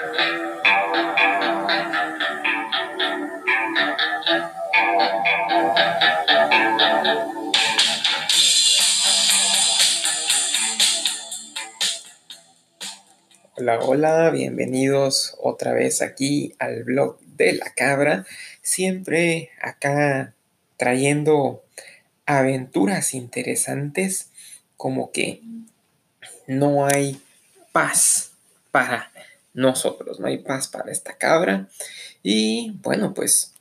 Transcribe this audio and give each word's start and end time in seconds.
Hola, 0.00 0.20
hola, 13.80 14.30
bienvenidos 14.30 15.34
otra 15.40 15.72
vez 15.72 16.00
aquí 16.00 16.54
al 16.60 16.84
blog 16.84 17.18
de 17.20 17.54
la 17.54 17.74
cabra, 17.74 18.24
siempre 18.62 19.50
acá 19.60 20.32
trayendo 20.76 21.64
aventuras 22.24 23.14
interesantes 23.14 24.30
como 24.76 25.10
que 25.10 25.42
no 26.46 26.86
hay 26.86 27.20
paz 27.72 28.30
para 28.70 29.10
nosotros, 29.54 30.20
no 30.20 30.26
hay 30.26 30.38
paz 30.38 30.68
para 30.68 30.92
esta 30.92 31.16
cabra 31.16 31.68
y 32.22 32.72
bueno 32.82 33.14
pues 33.14 33.54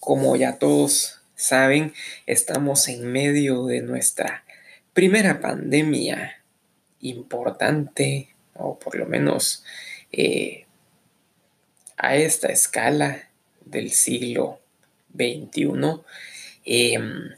como 0.00 0.36
ya 0.36 0.58
todos 0.58 1.20
saben 1.34 1.92
estamos 2.26 2.88
en 2.88 3.10
medio 3.10 3.66
de 3.66 3.82
nuestra 3.82 4.44
primera 4.92 5.40
pandemia 5.40 6.42
importante 7.00 8.34
o 8.54 8.78
por 8.78 8.96
lo 8.96 9.06
menos 9.06 9.64
eh, 10.12 10.66
a 11.96 12.16
esta 12.16 12.48
escala 12.48 13.28
del 13.64 13.90
siglo 13.90 14.60
XXI. 15.14 16.02
Em, 16.64 17.30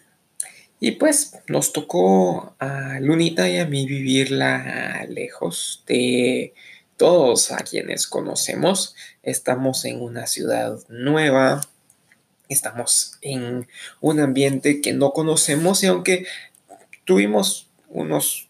y 0.80 0.92
pues 0.92 1.38
nos 1.46 1.72
tocó 1.72 2.56
a 2.58 2.98
Lunita 3.00 3.48
y 3.48 3.58
a 3.58 3.66
mí 3.66 3.86
vivirla 3.86 5.04
lejos 5.08 5.84
de 5.86 6.54
todos 6.96 7.52
a 7.52 7.58
quienes 7.58 8.06
conocemos. 8.06 8.94
Estamos 9.22 9.84
en 9.84 10.00
una 10.00 10.26
ciudad 10.26 10.78
nueva, 10.88 11.60
estamos 12.48 13.18
en 13.20 13.68
un 14.00 14.20
ambiente 14.20 14.80
que 14.80 14.92
no 14.92 15.12
conocemos 15.12 15.82
y 15.82 15.86
aunque 15.86 16.26
tuvimos 17.04 17.68
unos 17.88 18.48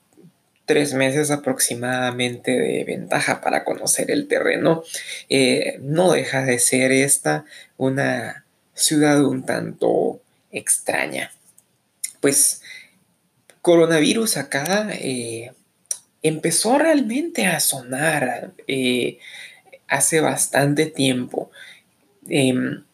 tres 0.67 0.95
meses 0.95 1.31
aproximadamente 1.31 2.53
de 2.53 2.85
ventaja 2.85 3.41
para 3.41 3.65
conocer 3.65 4.11
el 4.11 4.29
terreno, 4.29 4.85
eh, 5.29 5.79
no 5.81 6.13
deja 6.13 6.43
de 6.45 6.59
ser 6.59 6.93
esta 6.93 7.45
una 7.77 8.45
ciudad 8.75 9.25
un 9.25 9.45
tanto 9.45 10.21
extraña. 10.51 11.33
Pues 12.21 12.63
coronavirus 13.61 14.37
acá 14.37 14.89
eh, 14.93 15.53
empezó 16.23 16.79
realmente 16.79 17.47
a 17.47 17.61
sonar 17.61 18.53
eh, 18.67 19.19
hace 19.89 20.21
bastante 20.21 20.87
tiempo. 20.87 21.51
Em, 22.29 22.85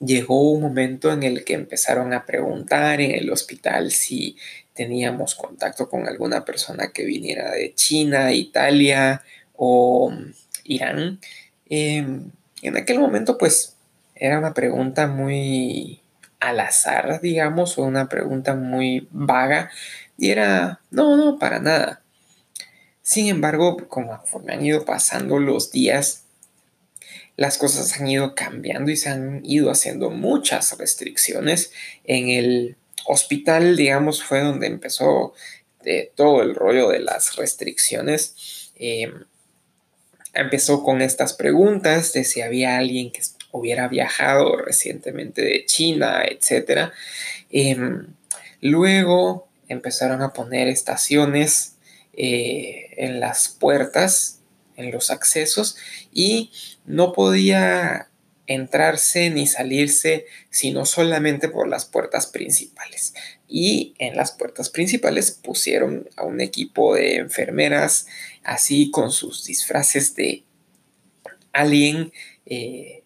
llegó 0.00 0.52
un 0.52 0.62
momento 0.62 1.12
en 1.12 1.22
el 1.22 1.44
que 1.44 1.54
empezaron 1.54 2.12
a 2.12 2.26
preguntar 2.26 3.00
en 3.00 3.12
el 3.12 3.30
hospital 3.30 3.90
si 3.90 4.36
teníamos 4.74 5.34
contacto 5.34 5.88
con 5.88 6.06
alguna 6.08 6.44
persona 6.44 6.92
que 6.92 7.04
viniera 7.04 7.52
de 7.52 7.74
China, 7.74 8.32
Italia 8.32 9.22
o 9.56 10.12
Irán. 10.64 11.20
Em, 11.68 12.30
en 12.62 12.76
aquel 12.76 12.98
momento, 12.98 13.38
pues, 13.38 13.76
era 14.14 14.38
una 14.38 14.54
pregunta 14.54 15.06
muy 15.06 16.00
al 16.40 16.60
azar, 16.60 17.20
digamos, 17.20 17.78
o 17.78 17.84
una 17.84 18.08
pregunta 18.08 18.54
muy 18.54 19.08
vaga, 19.10 19.70
y 20.18 20.30
era, 20.30 20.80
no, 20.90 21.16
no, 21.16 21.38
para 21.38 21.58
nada. 21.60 22.03
Sin 23.04 23.28
embargo, 23.28 23.76
conforme 23.86 24.54
han 24.54 24.64
ido 24.64 24.86
pasando 24.86 25.38
los 25.38 25.70
días, 25.70 26.22
las 27.36 27.58
cosas 27.58 28.00
han 28.00 28.08
ido 28.08 28.34
cambiando 28.34 28.90
y 28.90 28.96
se 28.96 29.10
han 29.10 29.42
ido 29.44 29.70
haciendo 29.70 30.08
muchas 30.08 30.78
restricciones 30.78 31.70
en 32.04 32.30
el 32.30 32.76
hospital, 33.06 33.76
digamos, 33.76 34.24
fue 34.24 34.40
donde 34.40 34.68
empezó 34.68 35.34
eh, 35.84 36.12
todo 36.14 36.40
el 36.40 36.54
rollo 36.54 36.88
de 36.88 37.00
las 37.00 37.36
restricciones. 37.36 38.70
Em, 38.76 39.24
empezó 40.32 40.82
con 40.82 41.02
estas 41.02 41.34
preguntas 41.34 42.14
de 42.14 42.24
si 42.24 42.40
había 42.40 42.78
alguien 42.78 43.12
que 43.12 43.20
hubiera 43.52 43.86
viajado 43.86 44.56
recientemente 44.56 45.42
de 45.42 45.66
China, 45.66 46.24
etc. 46.24 46.90
Em, 47.50 48.06
luego 48.62 49.46
empezaron 49.68 50.22
a 50.22 50.32
poner 50.32 50.68
estaciones 50.68 51.73
eh, 52.16 52.94
en 52.96 53.20
las 53.20 53.48
puertas, 53.48 54.40
en 54.76 54.90
los 54.90 55.10
accesos, 55.10 55.76
y 56.12 56.50
no 56.84 57.12
podía 57.12 58.08
entrarse 58.46 59.30
ni 59.30 59.46
salirse, 59.46 60.26
sino 60.50 60.84
solamente 60.84 61.48
por 61.48 61.68
las 61.68 61.86
puertas 61.86 62.26
principales. 62.26 63.14
Y 63.48 63.94
en 63.98 64.16
las 64.16 64.32
puertas 64.32 64.70
principales 64.70 65.30
pusieron 65.30 66.08
a 66.16 66.24
un 66.24 66.40
equipo 66.40 66.94
de 66.94 67.16
enfermeras, 67.16 68.06
así 68.42 68.90
con 68.90 69.12
sus 69.12 69.44
disfraces 69.44 70.14
de 70.14 70.44
alien, 71.52 72.12
eh, 72.46 73.02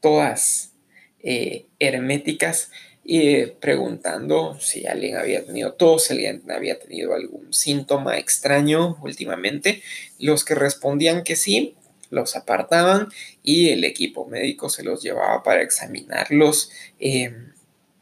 todas 0.00 0.72
eh, 1.20 1.66
herméticas, 1.78 2.70
y 3.04 3.46
preguntando 3.46 4.58
si 4.60 4.86
alguien 4.86 5.16
había 5.16 5.44
tenido 5.44 5.74
tos, 5.74 6.04
si 6.04 6.14
alguien 6.14 6.42
había 6.50 6.78
tenido 6.78 7.14
algún 7.14 7.52
síntoma 7.52 8.16
extraño 8.16 8.98
últimamente. 9.02 9.82
Los 10.18 10.44
que 10.44 10.54
respondían 10.54 11.22
que 11.22 11.36
sí, 11.36 11.76
los 12.08 12.34
apartaban 12.34 13.08
y 13.42 13.70
el 13.70 13.84
equipo 13.84 14.26
médico 14.26 14.70
se 14.70 14.84
los 14.84 15.02
llevaba 15.02 15.42
para 15.42 15.62
examinarlos 15.62 16.70
eh, 16.98 17.34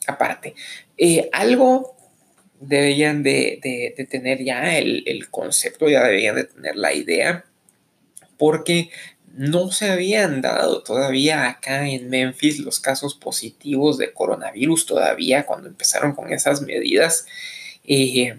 aparte. 0.07 0.55
Eh, 0.97 1.29
algo 1.33 1.97
deberían 2.61 3.25
de, 3.25 4.07
tener 4.09 4.45
ya 4.45 4.79
el, 4.79 5.03
el, 5.07 5.31
concepto, 5.31 5.89
ya 5.89 6.05
deberían 6.05 6.37
de 6.37 6.45
tener 6.45 6.77
la 6.77 6.95
idea, 6.95 7.45
porque 8.39 8.91
no 9.35 9.71
se 9.71 9.91
habían 9.91 10.43
dado 10.43 10.83
todavía 10.83 11.49
acá 11.49 11.89
en 11.89 12.11
Memphis 12.11 12.59
los 12.59 12.81
casos 12.81 13.15
positivos 13.15 13.99
de 13.99 14.13
coronavirus 14.13 14.87
todavía 14.87 15.47
cuando 15.47 15.69
empezaron 15.69 16.13
con 16.13 16.33
esas 16.33 16.63
medidas. 16.63 17.27
Eh, 17.85 18.39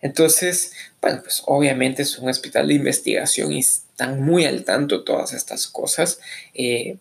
entonces, 0.00 0.72
bueno, 1.00 1.20
pues 1.22 1.42
obviamente 1.46 2.02
es 2.02 2.18
un 2.18 2.28
hospital 2.28 2.68
de 2.68 2.74
investigación 2.74 3.52
y 3.52 3.60
están 3.60 4.20
muy 4.22 4.44
al 4.44 4.64
tanto 4.64 5.04
todas 5.04 5.32
estas 5.32 5.68
cosas. 5.68 6.18
Eh, 6.54 6.96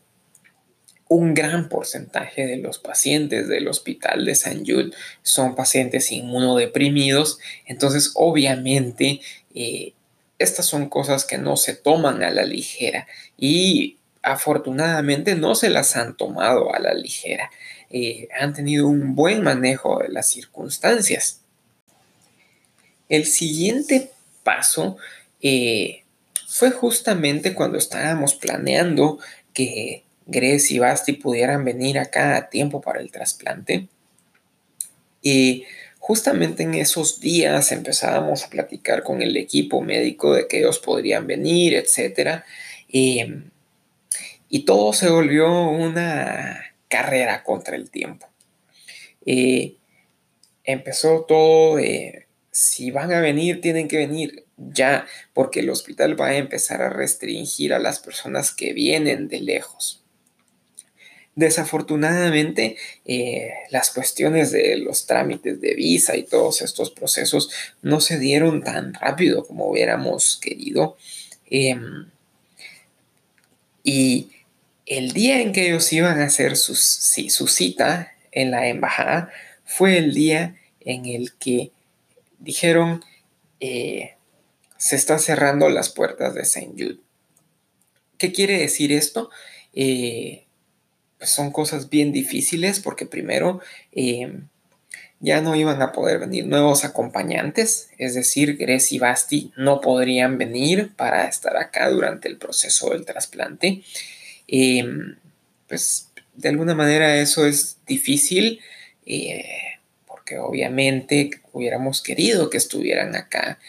un 1.07 1.33
gran 1.33 1.67
porcentaje 1.67 2.45
de 2.45 2.57
los 2.57 2.79
pacientes 2.79 3.49
del 3.49 3.67
hospital 3.67 4.23
de 4.23 4.35
San 4.35 4.59
Jude 4.65 4.91
son 5.23 5.55
pacientes 5.55 6.11
inmunodeprimidos, 6.11 7.39
entonces 7.65 8.11
obviamente 8.13 9.19
eh, 9.53 9.93
estas 10.41 10.65
son 10.65 10.89
cosas 10.89 11.25
que 11.25 11.37
no 11.37 11.57
se 11.57 11.75
toman 11.75 12.23
a 12.23 12.31
la 12.31 12.43
ligera 12.43 13.07
y 13.37 13.97
afortunadamente 14.21 15.35
no 15.35 15.55
se 15.55 15.69
las 15.69 15.95
han 15.95 16.15
tomado 16.15 16.73
a 16.73 16.79
la 16.79 16.93
ligera. 16.93 17.49
Eh, 17.89 18.27
han 18.39 18.53
tenido 18.53 18.87
un 18.87 19.15
buen 19.15 19.43
manejo 19.43 19.99
de 19.99 20.09
las 20.09 20.29
circunstancias. 20.29 21.41
El 23.09 23.25
siguiente 23.25 24.11
paso 24.43 24.97
eh, 25.41 26.03
fue 26.47 26.71
justamente 26.71 27.53
cuando 27.53 27.77
estábamos 27.77 28.35
planeando 28.35 29.19
que 29.53 30.03
Grace 30.25 30.73
y 30.73 30.79
Basti 30.79 31.13
pudieran 31.13 31.65
venir 31.65 31.99
acá 31.99 32.37
a 32.37 32.49
tiempo 32.49 32.79
para 32.79 33.01
el 33.01 33.11
trasplante. 33.11 33.87
Y 35.21 35.65
justamente 36.01 36.63
en 36.63 36.73
esos 36.73 37.21
días 37.21 37.71
empezábamos 37.71 38.43
a 38.43 38.49
platicar 38.49 39.03
con 39.03 39.21
el 39.21 39.37
equipo 39.37 39.81
médico 39.81 40.33
de 40.33 40.47
que 40.47 40.57
ellos 40.57 40.79
podrían 40.79 41.27
venir, 41.27 41.75
etc. 41.75 42.41
Y, 42.89 43.23
todo 44.65 44.93
se 44.93 45.09
volvió 45.09 45.69
una 45.69 46.73
carrera 46.89 47.43
contra 47.43 47.75
el 47.75 47.91
tiempo. 47.91 48.27
Y 49.23 49.77
empezó 50.63 51.21
todo 51.21 51.75
de 51.77 52.25
si 52.49 52.89
van 52.89 53.13
a 53.13 53.21
venir, 53.21 53.61
tienen 53.61 53.87
que 53.87 53.97
venir 53.97 54.45
ya, 54.57 55.05
porque 55.33 55.59
el 55.59 55.69
hospital 55.69 56.19
va 56.19 56.29
a 56.29 56.37
empezar 56.37 56.81
a 56.81 56.89
restringir 56.89 57.75
a 57.75 57.79
las 57.79 57.99
personas 57.99 58.51
que 58.51 58.73
vienen 58.73 59.27
de 59.27 59.39
lejos. 59.39 60.00
Desafortunadamente, 61.35 62.77
eh, 63.05 63.51
las 63.69 63.91
cuestiones 63.91 64.51
de 64.51 64.77
los 64.77 65.05
trámites 65.05 65.61
de 65.61 65.75
visa 65.75 66.15
y 66.17 66.23
todos 66.23 66.61
estos 66.61 66.91
procesos 66.91 67.49
no 67.81 68.01
se 68.01 68.19
dieron 68.19 68.63
tan 68.63 68.93
rápido 68.93 69.45
como 69.45 69.69
hubiéramos 69.69 70.37
querido. 70.41 70.97
Em, 71.49 72.09
y 73.83 74.31
el 74.85 75.13
día 75.13 75.41
en 75.41 75.53
que 75.53 75.67
ellos 75.67 75.91
iban 75.93 76.19
a 76.19 76.25
hacer 76.25 76.57
su 76.57 76.75
cita 76.75 78.13
en 78.31 78.51
la 78.51 78.67
embajada 78.67 79.31
fue 79.65 79.97
el 79.97 80.13
día 80.13 80.55
en 80.81 81.05
el 81.05 81.33
que 81.33 81.71
dijeron, 82.39 83.03
eh, 83.59 84.15
se 84.77 84.95
están 84.95 85.19
cerrando 85.19 85.69
las 85.69 85.89
puertas 85.89 86.33
de 86.33 86.41
St. 86.41 86.71
Jude. 86.71 86.99
¿Qué 88.17 88.31
quiere 88.31 88.59
decir 88.59 88.91
esto? 88.91 89.29
Eh, 89.73 90.45
pues 91.21 91.29
son 91.29 91.51
cosas 91.51 91.91
bien 91.91 92.11
difíciles 92.11 92.79
porque 92.79 93.05
primero 93.05 93.61
eh, 93.91 94.39
ya 95.19 95.39
no 95.39 95.55
iban 95.55 95.79
a 95.83 95.91
poder 95.91 96.17
venir 96.17 96.47
nuevos 96.47 96.83
acompañantes, 96.83 97.91
es 97.99 98.15
decir, 98.15 98.57
Grace 98.57 98.95
y 98.95 98.97
Basti 98.97 99.53
no 99.55 99.81
podrían 99.81 100.39
venir 100.39 100.95
para 100.95 101.27
estar 101.27 101.57
acá 101.57 101.91
durante 101.91 102.27
el 102.27 102.37
proceso 102.37 102.89
del 102.89 103.05
trasplante. 103.05 103.83
Em, 104.47 105.15
pues 105.67 106.09
de 106.33 106.49
alguna 106.49 106.73
manera 106.73 107.15
eso 107.17 107.45
es 107.45 107.77
difícil 107.85 108.59
eh, 109.05 109.77
porque 110.07 110.39
obviamente 110.39 111.29
hubiéramos 111.53 112.01
querido 112.01 112.49
que 112.49 112.57
estuvieran 112.57 113.15
acá, 113.15 113.59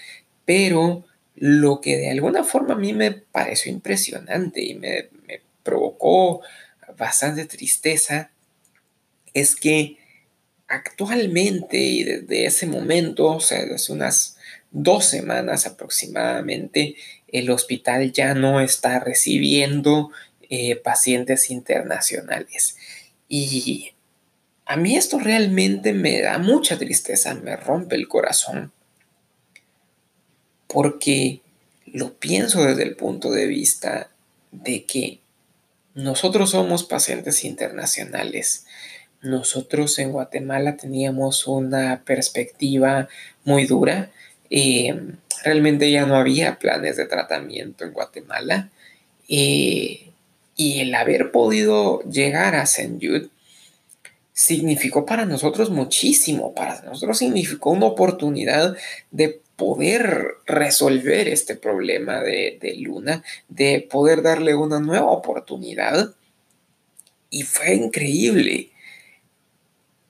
pero 0.46 1.04
lo 1.36 1.82
que 1.82 1.98
de 1.98 2.12
alguna 2.12 2.44
forma 2.44 2.72
a 2.72 2.78
mí 2.78 2.94
me 2.94 3.10
pareció 3.10 3.70
impresionante 3.70 4.62
y 4.64 4.74
me 4.74 5.10
provocó 5.62 6.40
bastante 6.96 7.44
tristeza 7.46 8.30
es 9.34 9.56
que 9.56 9.98
actualmente 10.68 11.78
y 11.78 12.02
desde 12.04 12.46
ese 12.46 12.66
momento, 12.66 13.26
o 13.26 13.40
sea, 13.40 13.64
desde 13.64 13.92
unas 13.92 14.36
dos 14.70 15.04
semanas 15.04 15.66
aproximadamente, 15.66 16.96
el 17.28 17.50
hospital 17.50 18.12
ya 18.12 18.34
no 18.34 18.60
está 18.60 19.00
recibiendo 19.00 20.10
eh, 20.48 20.76
pacientes 20.76 21.50
internacionales. 21.50 22.76
Y 23.28 23.92
a 24.66 24.76
mí 24.76 24.96
esto 24.96 25.18
realmente 25.18 25.92
me 25.92 26.20
da 26.20 26.38
mucha 26.38 26.78
tristeza, 26.78 27.34
me 27.34 27.56
rompe 27.56 27.96
el 27.96 28.08
corazón, 28.08 28.72
porque 30.66 31.40
lo 31.86 32.14
pienso 32.18 32.64
desde 32.64 32.82
el 32.82 32.96
punto 32.96 33.30
de 33.30 33.46
vista 33.46 34.10
de 34.50 34.84
que 34.84 35.21
nosotros 35.94 36.50
somos 36.50 36.84
pacientes 36.84 37.44
internacionales 37.44 38.64
nosotros 39.22 39.98
en 40.00 40.12
Guatemala 40.12 40.76
teníamos 40.76 41.46
una 41.46 42.02
perspectiva 42.04 43.08
muy 43.44 43.66
dura. 43.66 44.10
Eh, 44.50 45.00
realmente 45.44 45.90
ya 45.90 46.06
no 46.06 46.16
había 46.16 46.58
planes 46.58 46.96
de 46.96 47.06
tratamiento 47.06 47.84
en 47.84 47.92
Guatemala. 47.92 48.70
Eh, 49.28 50.10
y 50.56 50.80
el 50.80 50.94
haber 50.94 51.30
podido 51.30 52.02
llegar 52.02 52.56
a 52.56 52.64
St. 52.64 52.98
Jude 53.00 53.28
significó 54.32 55.06
para 55.06 55.24
nosotros 55.24 55.70
muchísimo. 55.70 56.52
Para 56.52 56.82
nosotros 56.82 57.18
significó 57.18 57.70
una 57.70 57.86
oportunidad 57.86 58.76
de 59.12 59.40
poder 59.62 60.38
resolver 60.44 61.28
este 61.28 61.54
problema 61.54 62.20
de, 62.20 62.74
Luna, 62.80 63.22
de 63.48 63.86
poder 63.88 64.20
darle 64.20 64.56
una 64.56 64.80
nueva 64.80 65.06
oportunidad. 65.06 66.16
Y 67.30 67.44
fue 67.44 67.74
increíble. 67.76 68.70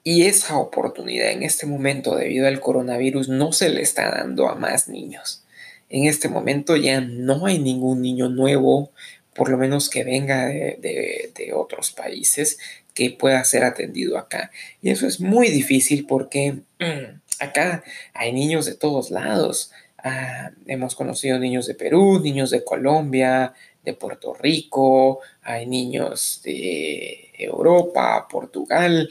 Y 0.04 0.22
esa 0.25 0.56
oportunidad 0.56 1.32
en 1.32 1.43
este 1.43 1.66
momento 1.66 2.16
debido 2.16 2.46
al 2.46 2.60
coronavirus 2.60 3.28
no 3.28 3.52
se 3.52 3.69
le 3.69 3.82
está 3.82 4.10
dando 4.10 4.49
a 4.49 4.54
más 4.54 4.88
niños. 4.88 5.44
En 5.90 6.06
este 6.06 6.31
momento 6.31 6.75
ya 6.76 7.02
no 7.02 7.44
hay 7.44 7.58
ningún 7.58 8.00
niño 8.00 8.31
nuevo, 8.31 8.90
por 9.34 9.50
lo 9.50 9.58
menos 9.58 9.90
que 9.90 10.02
venga 10.02 10.46
de, 10.46 11.52
otros 11.55 11.90
países, 11.90 12.58
que 12.94 13.10
pueda 13.10 13.44
ser 13.44 13.64
atendido 13.64 14.16
acá. 14.16 14.50
Y 14.81 14.88
eso 14.88 15.06
es 15.06 15.20
muy 15.20 15.48
difícil 15.48 16.06
porque 16.06 16.62
mm, 16.81 17.20
acá 17.43 17.85
hay 18.15 18.33
niños 18.33 18.67
de 18.67 18.75
todos 18.75 19.11
lados. 19.11 19.71
Ah, 19.99 20.50
hemos 20.67 20.94
conocido 20.94 21.39
niños 21.39 21.67
de 21.67 21.75
Perú, 21.75 22.21
niños 22.21 22.50
de 22.50 22.65
Colombia, 22.65 23.55
de 23.85 23.94
Puerto 23.94 24.35
Rico, 24.35 25.21
hay 25.43 25.67
niños 25.67 26.41
de 26.44 27.31
Europa, 27.39 28.27
Portugal. 28.31 29.11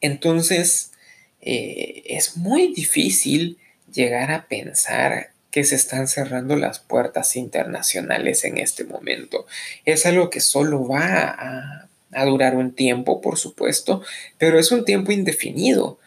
Entonces, 0.00 0.92
eh, 1.40 2.02
es 2.06 2.36
muy 2.36 2.74
difícil 2.74 3.58
llegar 3.92 4.30
a 4.30 4.46
pensar 4.48 5.30
que 5.50 5.64
se 5.64 5.76
están 5.76 6.08
cerrando 6.08 6.56
las 6.56 6.80
puertas 6.80 7.36
internacionales 7.36 8.44
en 8.44 8.58
este 8.58 8.84
momento. 8.84 9.46
Es 9.84 10.04
algo 10.04 10.28
que 10.28 10.40
solo 10.40 10.86
va 10.86 11.20
a, 11.28 11.88
a 12.12 12.24
durar 12.24 12.56
un 12.56 12.74
tiempo, 12.74 13.20
por 13.20 13.38
supuesto, 13.38 14.02
pero 14.38 14.58
es 14.58 14.72
un 14.72 14.84
tiempo 14.84 15.12
indefinido. 15.12 15.98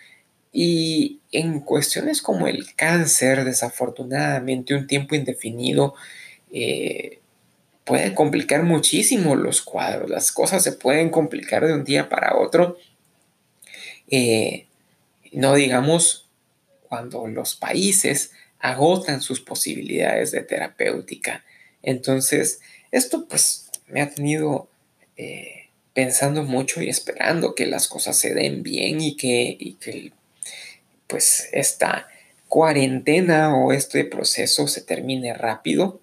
Y 0.59 1.19
en 1.31 1.59
cuestiones 1.59 2.19
como 2.23 2.47
el 2.47 2.73
cáncer, 2.73 3.45
desafortunadamente, 3.45 4.73
un 4.73 4.87
tiempo 4.87 5.13
indefinido 5.13 5.93
eh, 6.51 7.19
puede 7.83 8.15
complicar 8.15 8.63
muchísimo 8.63 9.35
los 9.35 9.61
cuadros. 9.61 10.09
Las 10.09 10.31
cosas 10.31 10.63
se 10.63 10.71
pueden 10.71 11.09
complicar 11.09 11.67
de 11.67 11.75
un 11.75 11.83
día 11.83 12.09
para 12.09 12.37
otro 12.37 12.77
eh, 14.09 14.65
no 15.31 15.55
digamos 15.55 16.27
cuando 16.87 17.27
los 17.27 17.55
países 17.55 18.31
agotan 18.59 19.21
sus 19.21 19.41
posibilidades 19.41 20.31
de 20.31 20.41
terapéutica. 20.41 21.43
Entonces, 21.83 22.61
esto 22.91 23.27
pues 23.27 23.69
me 23.87 24.01
ha 24.01 24.09
tenido 24.09 24.69
eh, 25.17 25.69
pensando 25.93 26.43
mucho 26.43 26.81
y 26.81 26.89
esperando 26.89 27.53
que 27.53 27.67
las 27.67 27.87
cosas 27.87 28.17
se 28.17 28.33
den 28.33 28.63
bien 28.63 29.01
y 29.01 29.17
que, 29.17 29.55
y 29.59 29.73
que 29.73 30.13
pues 31.07 31.49
esta 31.51 32.07
cuarentena 32.47 33.55
o 33.55 33.71
este 33.71 34.05
proceso 34.05 34.67
se 34.67 34.81
termine 34.81 35.33
rápido 35.33 36.01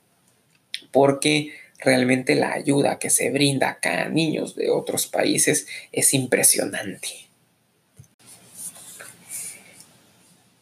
porque 0.90 1.52
realmente 1.78 2.34
la 2.34 2.52
ayuda 2.52 2.98
que 2.98 3.10
se 3.10 3.30
brinda 3.30 3.68
acá 3.68 4.02
a 4.02 4.08
niños 4.08 4.54
de 4.54 4.70
otros 4.70 5.06
países 5.06 5.66
es 5.92 6.14
impresionante. 6.14 7.08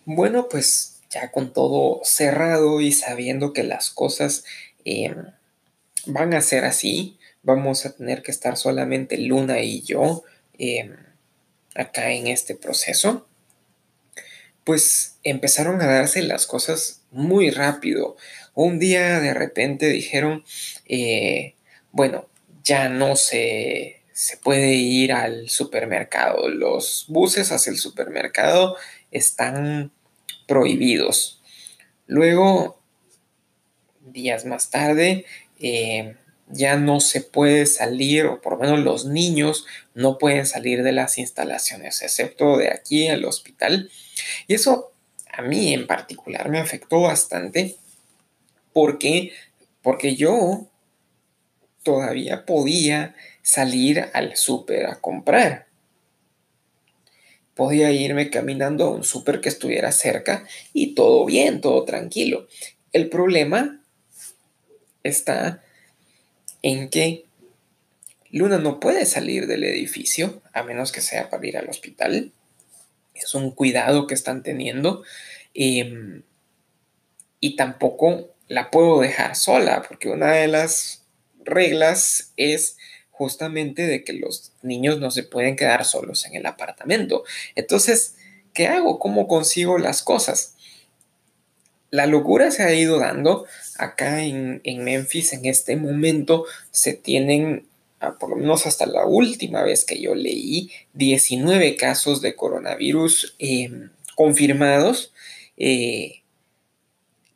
Bueno, 0.05 0.49
pues 0.49 1.01
ya 1.11 1.31
con 1.31 1.53
todo 1.53 2.01
cerrado 2.05 2.81
y 2.81 2.93
sabiendo 2.93 3.53
que 3.53 3.63
las 3.63 3.91
cosas 3.91 4.45
em, 4.85 5.27
van 6.07 6.35
a 6.35 6.41
ser 6.41 6.65
así, 6.65 7.19
vamos 7.43 7.87
a 7.87 7.95
tener 7.95 8.23
que 8.23 8.33
estar 8.33 8.57
solamente 8.57 9.19
Luna 9.19 9.61
y 9.61 9.83
yo 9.83 10.25
em, 10.59 10.97
acá 11.75 12.13
en 12.13 12.27
este 12.27 12.57
proceso, 12.57 13.29
pues 14.65 15.19
empezaron 15.23 15.81
a 15.81 15.87
darse 15.87 16.23
las 16.23 16.47
cosas 16.47 17.03
muy 17.11 17.51
rápido. 17.51 18.17
Un 18.55 18.79
día 18.79 19.21
de 19.21 19.35
repente 19.35 19.89
dijeron, 19.89 20.45
eh, 20.87 21.55
bueno, 21.91 22.29
ya 22.65 22.89
no 22.89 23.17
se, 23.17 24.03
se 24.13 24.37
puede 24.37 24.75
ir 24.75 25.13
al 25.13 25.49
supermercado. 25.49 26.49
Los 26.49 27.07
buses 27.09 27.51
hacia 27.51 27.71
el 27.71 27.79
supermercado 27.79 28.77
están 29.11 29.93
prohibidos. 30.47 31.41
Luego, 32.07 32.81
días 34.01 34.45
más 34.45 34.71
tarde, 34.71 35.25
eh, 35.61 36.17
ya 36.49 36.77
no 36.77 37.01
se 37.01 37.23
puede 37.23 37.67
salir, 37.67 38.27
o 38.27 38.41
por 38.41 38.55
lo 38.55 38.59
menos 38.59 38.81
los 38.81 39.07
niños 39.07 39.65
no 39.95 40.19
pueden 40.19 40.47
salir 40.47 40.83
de 40.83 40.93
las 40.93 41.17
instalaciones, 41.19 42.03
excepto 42.03 42.59
de 42.59 42.69
aquí 42.69 43.09
al 43.09 43.25
hospital. 43.25 43.91
Y 44.47 44.55
eso 44.55 44.93
a 45.33 45.43
mí 45.43 45.73
en 45.73 45.87
particular 45.87 46.49
me 46.49 46.59
afectó 46.59 47.03
bastante 47.03 47.77
porque, 48.73 49.33
porque 49.83 50.17
yo 50.17 50.67
todavía 51.83 52.45
podía 52.47 53.15
salir 53.43 54.09
al 54.13 54.37
súper 54.37 54.87
a 54.87 55.01
comprar 55.01 55.67
podía 57.55 57.91
irme 57.93 58.31
caminando 58.31 58.85
a 58.85 58.91
un 58.91 59.05
súper 59.05 59.41
que 59.41 59.49
estuviera 59.49 59.93
cerca 59.93 60.47
y 60.73 60.95
todo 60.95 61.25
bien, 61.25 61.61
todo 61.61 61.85
tranquilo. 61.85 62.49
El 62.93 63.09
problema 63.09 63.81
está 65.03 65.63
en 66.63 66.89
que 66.89 67.25
Luna 68.31 68.59
no 68.59 68.81
puede 68.81 69.05
salir 69.05 69.47
del 69.47 69.65
edificio 69.65 70.43
a 70.53 70.63
menos 70.63 70.93
que 70.93 71.01
sea 71.01 71.29
para 71.29 71.47
ir 71.47 71.57
al 71.59 71.69
hospital. 71.69 72.33
Es 73.15 73.35
un 73.35 73.51
cuidado 73.51 74.07
que 74.07 74.15
están 74.15 74.43
teniendo. 74.43 75.03
Em, 75.55 76.23
y 77.41 77.57
tampoco 77.57 78.35
la 78.49 78.71
puedo 78.71 79.01
dejar 79.01 79.37
sola 79.37 79.83
porque 79.87 80.09
una 80.09 80.33
de 80.33 80.49
las 80.49 81.05
reglas 81.45 82.33
es 82.37 82.77
justamente 83.11 83.87
de 83.87 84.05
que 84.05 84.13
los 84.15 84.53
niños 84.63 84.99
no 84.99 85.11
se 85.11 85.23
pueden 85.23 85.57
quedar 85.57 85.85
solos 85.85 86.27
en 86.27 86.35
el 86.35 86.47
apartamento. 86.47 87.25
Entonces, 87.55 88.17
¿qué 88.53 88.67
hago? 88.67 88.99
¿Cómo 88.99 89.29
consigo 89.29 89.79
las 89.79 90.03
cosas? 90.03 90.57
La 91.91 92.07
locura 92.07 92.51
se 92.51 92.63
ha 92.63 92.73
ido 92.73 92.99
dando 92.99 93.47
acá 93.77 94.23
en, 94.23 94.61
Memphis. 94.65 95.35
En 95.35 95.45
este 95.45 95.77
momento 95.77 96.47
se 96.71 96.95
tienen, 96.95 97.67
por 98.19 98.31
lo 98.31 98.37
menos 98.37 98.67
hasta 98.67 98.87
la 98.87 99.07
última 99.07 99.63
vez 99.63 99.85
que 99.85 100.01
yo 100.01 100.15
leí, 100.15 100.71
19 100.95 101.77
casos 101.77 102.21
de 102.21 102.35
coronavirus 102.35 103.37
em, 103.39 103.91
confirmados. 104.15 105.13
Eh, 105.57 106.23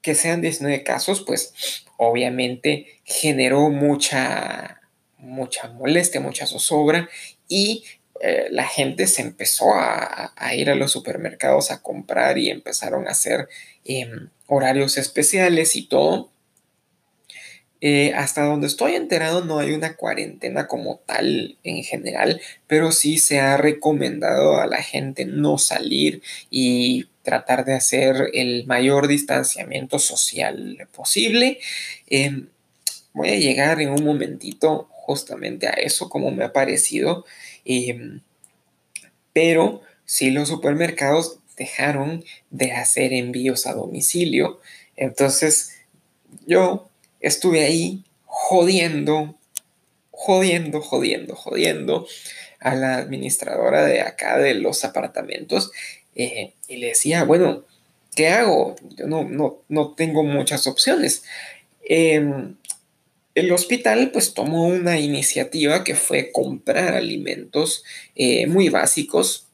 que 0.06 0.14
sean 0.14 0.40
19 0.40 0.84
casos, 0.84 1.24
pues 1.26 1.84
obviamente 1.96 3.00
generó 3.02 3.70
mucha, 3.70 4.80
mucha 5.18 5.66
molestia, 5.66 6.20
mucha 6.20 6.46
zozobra 6.46 7.08
y 7.48 7.82
eh, 8.20 8.46
la 8.50 8.68
gente 8.68 9.08
se 9.08 9.22
empezó 9.22 9.74
a, 9.74 10.32
ir 10.54 10.70
a 10.70 10.76
los 10.76 10.92
supermercados 10.92 11.72
a 11.72 11.82
comprar 11.82 12.38
y 12.38 12.50
empezaron 12.50 13.08
a 13.08 13.10
hacer 13.10 13.48
em, 13.84 14.30
horarios 14.46 14.96
especiales 14.96 15.74
y 15.74 15.88
todo. 15.88 16.30
Eh, 17.88 18.12
hasta 18.16 18.42
donde 18.42 18.66
estoy 18.66 18.96
enterado 18.96 19.44
no 19.44 19.60
hay 19.60 19.70
una 19.70 19.94
cuarentena 19.94 20.66
como 20.66 20.98
tal 21.06 21.56
en 21.62 21.84
general, 21.84 22.40
pero 22.66 22.90
sí 22.90 23.16
se 23.18 23.38
ha 23.38 23.56
recomendado 23.56 24.60
a 24.60 24.66
la 24.66 24.82
gente 24.82 25.24
no 25.24 25.56
salir 25.56 26.20
y 26.50 27.06
tratar 27.22 27.64
de 27.64 27.74
hacer 27.74 28.30
el 28.34 28.66
mayor 28.66 29.06
distanciamiento 29.06 30.00
social 30.00 30.88
posible. 30.92 31.60
Em, 32.08 32.48
voy 33.12 33.28
a 33.28 33.36
llegar 33.36 33.80
en 33.80 33.90
un 33.90 34.04
momentito 34.04 34.88
justamente 34.90 35.68
a 35.68 35.74
eso, 35.74 36.08
como 36.08 36.32
me 36.32 36.42
ha 36.42 36.52
parecido. 36.52 37.24
Em, 37.64 38.20
pero 39.32 39.82
si 40.04 40.32
los 40.32 40.48
supermercados 40.48 41.38
dejaron 41.56 42.24
de 42.50 42.72
hacer 42.72 43.12
envíos 43.12 43.64
a 43.68 43.74
domicilio. 43.74 44.60
Entonces 44.96 45.76
yo 46.46 46.90
estuve 47.26 47.64
ahí 47.64 48.04
jodiendo, 48.24 49.34
jodiendo, 50.10 50.80
jodiendo, 50.80 51.34
jodiendo 51.34 52.06
a 52.60 52.74
la 52.74 52.96
administradora 52.96 53.84
de 53.84 54.00
acá 54.00 54.38
de 54.38 54.54
los 54.54 54.84
apartamentos 54.84 55.72
eh, 56.14 56.54
y 56.68 56.76
le 56.76 56.88
decía, 56.88 57.24
bueno, 57.24 57.64
¿qué 58.14 58.28
hago? 58.28 58.76
Yo 58.96 59.06
no, 59.06 59.24
no, 59.24 59.58
no 59.68 59.94
tengo 59.94 60.22
muchas 60.22 60.66
opciones. 60.66 61.24
Em, 61.84 62.56
el 63.34 63.52
hospital 63.52 64.10
pues 64.12 64.32
tomó 64.32 64.66
una 64.66 64.98
iniciativa 64.98 65.84
que 65.84 65.94
fue 65.94 66.32
comprar 66.32 66.94
alimentos 66.94 67.84
eh, 68.14 68.46
muy 68.46 68.68
básicos 68.68 69.48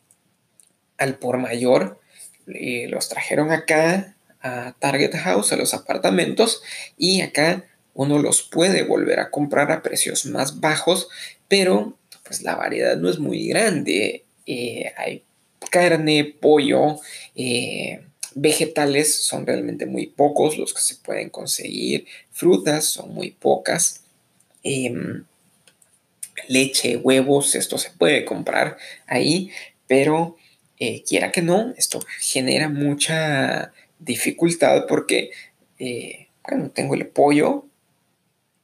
al 0.99 1.19
por 1.19 1.38
mayor. 1.38 2.00
Eh, 2.47 2.87
los 2.88 3.09
trajeron 3.09 3.50
acá 3.50 4.14
a 4.43 4.75
Target 4.79 5.15
House, 5.17 5.53
a 5.53 5.57
los 5.57 5.75
apartamentos, 5.75 6.63
y 6.97 7.21
acá 7.21 7.65
uno 7.95 8.19
los 8.19 8.43
puede 8.43 8.83
volver 8.83 9.21
a 9.21 9.31
comprar 9.31 9.71
a 9.71 9.83
precios 9.83 10.27
más 10.27 10.61
bajos, 10.61 11.09
pero 11.49 11.97
pues 12.25 12.43
la 12.43 12.55
variedad 12.55 12.97
no 12.97 13.11
es 13.11 13.19
muy 13.19 13.49
grande. 13.49 14.25
Eh, 14.47 14.93
hay 14.97 15.25
carne, 15.71 16.37
pollo, 16.41 16.99
Vegetales 18.35 19.15
son 19.23 19.47
realmente 19.47 19.87
muy 19.87 20.07
pocos 20.07 20.57
los 20.57 20.73
que 20.73 20.81
se 20.81 20.97
pueden 20.97 21.29
conseguir. 21.31 22.07
Frutas 22.31 22.85
son 22.85 23.15
muy 23.15 23.31
pocas. 23.31 24.03
Em, 24.63 25.25
leche, 26.49 26.97
huevos, 26.97 27.55
esto 27.55 27.79
se 27.79 27.91
puede 27.91 28.25
comprar 28.25 28.79
ahí, 29.07 29.51
pero 29.87 30.37
eh, 30.79 31.03
quiera 31.07 31.31
que 31.31 31.43
no, 31.43 31.75
esto 31.77 32.01
genera 32.21 32.69
mucha 32.69 33.73
dificultad 34.05 34.87
porque, 34.87 35.31
eh, 35.79 36.29
bueno, 36.49 36.71
tengo 36.71 36.95
el 36.95 37.07
pollo, 37.07 37.67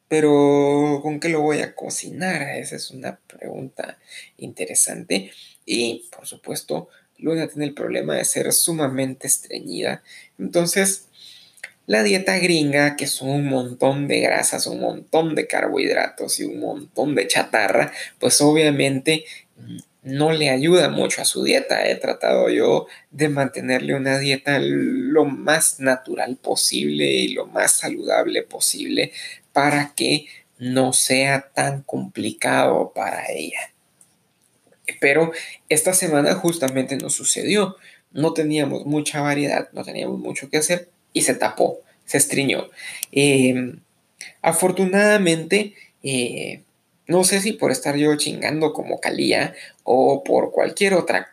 pero 0.09 1.01
¿con 1.03 1.21
qué 1.21 1.29
lo 1.29 1.43
voy 1.43 1.61
a 1.61 1.75
cocinar? 1.75 2.43
Esa 2.57 2.77
es 2.77 2.91
una 2.91 3.19
pregunta 3.27 3.99
interesante. 4.39 5.31
Y, 5.67 6.09
por 6.11 6.27
supuesto, 6.27 6.89
Luna 7.19 7.47
tiene 7.49 7.67
el 7.67 7.75
problema 7.75 8.17
de 8.17 8.25
ser 8.25 8.53
sumamente 8.53 9.27
estreñida. 9.27 10.03
Entonces, 10.39 11.09
la 11.87 12.03
dieta 12.03 12.39
gringa, 12.39 12.97
que 12.97 13.07
son 13.07 13.31
un 13.31 13.47
montón 13.47 14.09
de 14.09 14.21
grasas, 14.21 14.67
un 14.67 14.81
montón 14.81 15.35
de 15.35 15.47
carbohidratos 15.47 16.41
y 16.41 16.45
un 16.45 16.61
montón 16.61 17.15
de 17.15 17.27
chatarra, 17.27 17.93
pues 18.19 18.41
obviamente 18.41 19.25
no 20.09 20.33
le 20.33 20.49
ayuda 20.49 20.89
mucho 20.89 21.21
a 21.21 21.27
su 21.27 21.45
dieta. 21.45 21.87
He 21.87 21.97
tratado 21.97 22.49
yo 22.49 22.87
de 23.11 23.29
mantenerle 23.29 23.95
una 23.95 24.19
dieta 24.19 24.59
lo 24.59 25.27
más 25.27 25.81
natural 25.81 26.37
posible 26.37 27.05
y 27.05 27.29
lo 27.35 27.47
más 27.47 27.73
saludable 27.73 28.43
posible 28.43 29.13
para 29.53 29.93
que 29.95 30.27
no 30.59 30.93
sea 30.93 31.51
tan 31.55 31.83
complicado 31.83 32.93
para 32.95 33.31
ella. 33.31 33.75
Pero 35.01 35.33
esta 35.69 35.93
semana 35.93 36.35
justamente 36.35 36.97
nos 36.97 37.15
sucedió. 37.15 37.77
No 38.11 38.33
teníamos 38.33 38.87
mucha 38.87 39.21
variedad, 39.21 39.69
no 39.73 39.85
teníamos 39.85 40.19
mucho 40.19 40.49
que 40.49 40.57
hacer 40.57 40.89
y 41.13 41.23
se 41.23 41.35
tapó, 41.35 41.83
se 42.07 42.17
estriñó. 42.17 42.69
Em, 43.13 43.81
afortunadamente, 44.41 45.75
eh, 46.03 46.63
no 47.09 47.25
sé 47.25 47.41
si 47.41 47.53
por 47.53 47.73
estar 47.73 47.97
yo 47.97 48.15
chingando 48.17 48.73
como 48.73 49.01
calía 49.01 49.55
o 49.83 50.23
por 50.23 50.53
cualquier 50.53 50.95
otra 50.95 51.31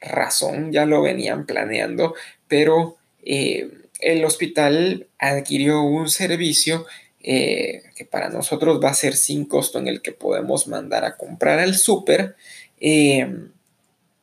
razón, 0.00 0.72
ya 0.72 0.86
lo 0.86 1.02
venían 1.02 1.44
planeando, 1.46 2.14
pero 2.48 2.96
eh, 3.24 3.70
el 4.00 4.24
hospital 4.24 5.08
adquirió 5.18 5.82
un 5.82 6.08
servicio 6.08 6.86
eh, 7.22 7.82
que 7.96 8.04
para 8.04 8.30
nosotros 8.30 8.80
va 8.82 8.90
a 8.90 8.94
ser 8.94 9.14
sin 9.14 9.44
costo 9.44 9.78
en 9.78 9.88
el 9.88 10.00
que 10.00 10.12
podemos 10.12 10.68
mandar 10.68 11.04
a 11.04 11.16
comprar 11.16 11.58
al 11.58 11.74
súper 11.74 12.36
Em, 12.80 13.52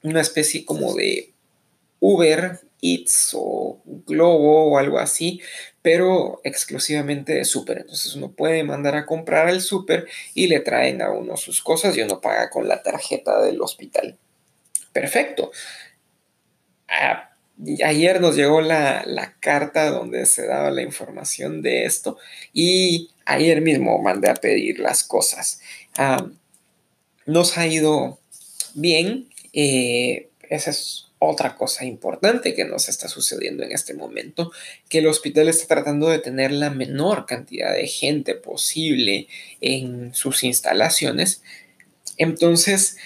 una 0.01 0.21
especie 0.21 0.65
como 0.65 0.95
de 0.95 1.31
Uber 1.99 2.59
Eats 2.81 3.31
o 3.33 3.81
Globo 3.85 4.71
o 4.71 4.77
algo 4.77 4.99
así, 4.99 5.41
pero 5.81 6.41
exclusivamente 6.43 7.33
de 7.33 7.45
súper. 7.45 7.79
Entonces 7.79 8.15
uno 8.15 8.31
puede 8.31 8.63
mandar 8.63 8.95
a 8.95 9.05
comprar 9.05 9.47
al 9.47 9.61
súper 9.61 10.07
y 10.33 10.47
le 10.47 10.59
traen 10.59 11.01
a 11.01 11.11
uno 11.11 11.37
sus 11.37 11.61
cosas 11.61 11.97
y 11.97 12.01
uno 12.01 12.21
paga 12.21 12.49
con 12.49 12.67
la 12.67 12.83
tarjeta 12.83 13.41
del 13.41 13.61
hospital. 13.61 14.17
Perfecto. 14.93 15.51
ayer 17.83 18.21
nos 18.21 18.35
llegó 18.35 18.61
la, 18.61 19.35
carta 19.39 19.89
donde 19.89 20.25
se 20.25 20.45
daba 20.47 20.71
la 20.71 20.81
información 20.81 21.61
de 21.61 21.85
esto 21.85 22.17
y 22.53 23.11
ayer 23.25 23.61
mismo 23.61 24.01
mandé 24.01 24.29
a 24.29 24.35
pedir 24.35 24.79
las 24.79 25.03
cosas. 25.03 25.61
nos 27.25 27.57
ha 27.57 27.67
ido 27.67 28.19
bien, 28.73 29.29
eh, 29.53 30.29
esa 30.49 30.71
es 30.71 31.06
otra 31.19 31.55
cosa 31.55 31.85
importante 31.85 32.53
que 32.53 32.65
nos 32.65 32.89
está 32.89 33.07
sucediendo 33.07 33.63
en 33.63 33.71
este 33.71 33.93
momento, 33.93 34.51
que 34.89 34.99
el 34.99 35.07
hospital 35.07 35.47
está 35.47 35.67
tratando 35.67 36.09
de 36.09 36.19
tener 36.19 36.51
la 36.51 36.69
menor 36.69 37.25
cantidad 37.25 37.73
de 37.73 37.87
gente 37.87 38.35
posible 38.35 39.27
en 39.59 40.13
sus 40.13 40.43
instalaciones. 40.43 41.41
Entonces, 42.17 42.97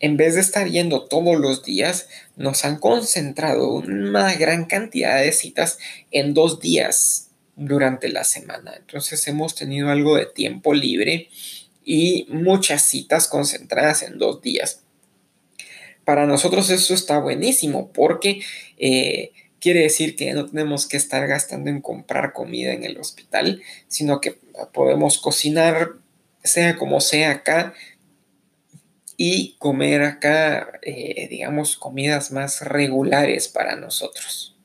en 0.00 0.16
vez 0.16 0.34
de 0.34 0.40
estar 0.40 0.68
yendo 0.68 1.04
todos 1.04 1.38
los 1.38 1.62
días, 1.62 2.08
nos 2.36 2.64
han 2.64 2.78
concentrado 2.78 3.70
una 3.70 4.34
gran 4.34 4.64
cantidad 4.64 5.20
de 5.20 5.32
citas 5.32 5.78
en 6.10 6.32
dos 6.32 6.60
días 6.60 7.28
durante 7.56 8.08
la 8.08 8.24
semana. 8.24 8.74
Entonces 8.78 9.26
hemos 9.28 9.54
tenido 9.54 9.90
algo 9.90 10.16
de 10.16 10.26
tiempo 10.26 10.72
libre 10.72 11.28
y 11.84 12.26
muchas 12.30 12.82
citas 12.82 13.28
concentradas 13.28 14.02
en 14.02 14.18
dos 14.18 14.40
días. 14.40 14.82
Para 16.04 16.26
nosotros 16.26 16.70
eso 16.70 16.94
está 16.94 17.18
buenísimo 17.18 17.90
porque 17.92 18.42
eh, 18.78 19.32
quiere 19.60 19.80
decir 19.80 20.16
que 20.16 20.32
no 20.32 20.46
tenemos 20.46 20.86
que 20.86 20.96
estar 20.96 21.26
gastando 21.26 21.70
en 21.70 21.80
comprar 21.80 22.32
comida 22.32 22.72
en 22.72 22.84
el 22.84 22.98
hospital, 22.98 23.62
sino 23.88 24.20
que 24.20 24.38
podemos 24.72 25.18
cocinar 25.18 25.92
sea 26.42 26.76
como 26.76 27.00
sea 27.00 27.30
acá 27.30 27.74
y 29.16 29.56
comer 29.58 30.02
acá, 30.02 30.80
eh, 30.80 31.28
digamos, 31.28 31.76
comidas 31.76 32.32
más 32.32 32.62
regulares 32.62 33.48
para 33.48 33.76
nosotros. 33.76 34.56